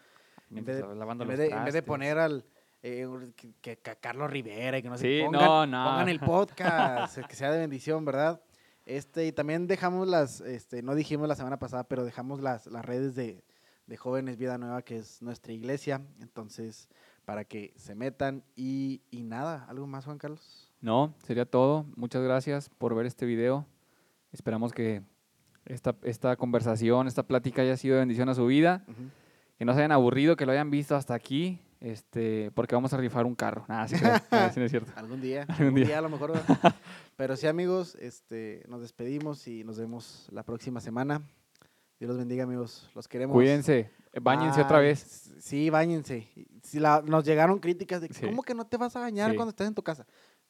En 0.51 0.65
vez 0.65 0.77
de, 0.77 0.95
lavando 0.95 1.25
en 1.25 1.29
los 1.31 1.39
vez 1.39 1.49
de, 1.51 1.57
en 1.57 1.65
vez 1.65 1.75
de 1.75 1.83
trastes. 1.83 1.83
poner 1.85 2.19
al 2.19 2.45
eh, 2.83 3.09
que, 3.63 3.79
Carlos 3.79 4.31
Rivera 4.31 4.79
y 4.79 4.83
que 4.83 4.89
no 4.91 4.99
sé 4.99 5.05
Sí, 5.21 5.25
no, 5.31 5.67
no. 5.67 5.85
pongan 5.85 6.09
el 6.09 6.21
podcast, 6.21 7.19
que 7.29 7.35
sea 7.35 7.51
de 7.51 7.59
bendición, 7.59 8.05
¿verdad? 8.05 8.41
Este, 8.87 9.27
y 9.27 9.33
también 9.33 9.67
dejamos 9.67 10.07
las, 10.07 10.41
este, 10.43 10.83
no 10.83 10.95
dijimos 10.95 11.27
la 11.29 11.35
semana 11.35 11.59
pasada, 11.59 11.85
pero 11.85 12.05
dejamos 12.05 12.41
las, 12.41 12.67
las 12.67 12.85
redes 12.85 13.15
de, 13.15 13.43
de 13.87 13.97
Jóvenes 13.97 14.37
Vida 14.37 14.59
Nueva, 14.59 14.83
que 14.83 14.99
es 14.99 15.23
nuestra 15.23 15.53
iglesia. 15.55 16.03
Entonces, 16.21 16.89
para 17.25 17.45
que 17.45 17.73
se 17.77 17.95
metan 17.95 18.45
y, 18.55 19.03
y 19.11 19.23
nada, 19.23 19.65
¿algo 19.69 19.87
más, 19.87 20.05
Juan 20.05 20.19
Carlos? 20.19 20.73
No, 20.81 21.15
sería 21.25 21.47
todo. 21.47 21.87
Muchas 21.97 22.23
gracias 22.23 22.69
por 22.69 22.95
ver 22.95 23.07
este 23.07 23.25
video. 23.27 23.67
Esperamos 24.33 24.73
que 24.73 25.03
esta, 25.65 25.97
esta 26.03 26.37
conversación, 26.37 27.07
esta 27.07 27.23
plática 27.23 27.63
haya 27.63 27.77
sido 27.77 27.95
de 27.95 28.01
bendición 28.01 28.29
a 28.29 28.35
su 28.35 28.47
vida. 28.47 28.85
Que 29.57 29.65
no 29.65 29.73
se 29.73 29.79
hayan 29.81 29.93
aburrido, 29.93 30.37
que 30.37 30.45
lo 30.47 30.53
hayan 30.53 30.71
visto 30.71 30.97
hasta 30.97 31.15
aquí, 31.15 31.61
este, 31.81 32.51
porque 32.55 32.75
vamos 32.75 32.93
a 32.93 32.97
rifar 32.97 33.25
un 33.25 33.35
carro. 33.37 33.65
Nada, 33.69 33.87
sí, 33.89 33.97
creo. 33.97 34.15
Nada, 34.31 34.51
sí 34.53 34.59
no 34.61 34.67
es 34.67 34.71
cierto. 34.73 34.93
Algún 34.97 35.21
día, 35.21 35.47
Algún 35.49 35.75
día. 35.75 35.87
día. 35.87 35.99
a 35.99 36.03
lo 36.03 36.09
mejor. 36.09 36.33
Pero 37.17 37.37
sí, 37.37 37.47
amigos, 37.47 37.95
este, 38.01 38.65
nos 38.69 38.83
despedimos 38.83 39.47
y 39.47 39.63
nos 39.65 39.79
vemos 39.79 40.29
la 40.33 40.43
próxima 40.43 40.81
semana. 40.81 41.23
Dios 42.05 42.09
los 42.11 42.19
bendiga, 42.19 42.45
amigos. 42.45 42.91
Los 42.95 43.09
queremos. 43.09 43.33
Cuídense, 43.35 43.91
eh, 44.13 44.21
báñense 44.21 44.61
otra 44.61 44.79
vez. 44.79 45.33
Sí. 45.41 45.71
Si 46.63 46.79
la- 46.79 47.03
nos 47.03 47.25
llegaron 47.25 47.59
críticas 47.59 48.01
de 48.03 48.09
que, 48.09 48.15
Sí. 48.15 48.27
¿cómo 48.27 48.43
que 48.43 48.55
no 48.55 48.67
te 48.67 48.77
vas 48.77 48.95
a 48.97 49.01
bañar 49.01 49.31
Sí. 49.31 49.37
cuando 49.37 49.51
estás 49.51 49.67
en 49.69 49.75
tu 49.75 49.83
casa? 49.83 50.07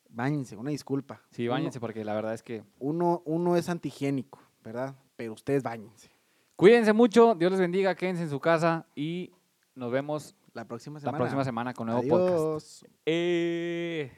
Báñense, 0.08 0.56
una 0.56 0.70
disculpa. 0.70 1.20
Sí, 1.30 1.46
báñense, 1.48 1.78
porque 1.80 2.04
la 2.04 2.14
verdad 2.14 2.34
es 2.34 2.42
que. 2.42 2.64
Uno, 2.80 3.22
uno, 3.24 3.56
es 3.56 3.68
antihigiénico, 3.68 4.40
¿verdad? 4.64 4.94
Pero 5.16 5.32
ustedes 5.32 5.62
báñense. 5.62 6.10
Cuídense 6.56 6.92
mucho, 6.92 7.34
Dios 7.34 7.50
les 7.52 7.60
bendiga, 7.60 7.94
quédense 7.94 8.22
en 8.24 8.30
su 8.30 8.40
casa 8.40 8.86
y 8.96 9.32
nos 9.74 9.90
vemos 9.92 10.34
La 10.54 10.64
próxima 10.66 10.94
la 10.96 11.00
semana. 11.00 11.18
próxima 11.18 11.44
semana 11.44 11.72
con 11.74 11.86
nuevo 11.86 12.02
podcast. 12.02 12.32
Adiós. 12.32 12.86
Eh. 13.06 14.12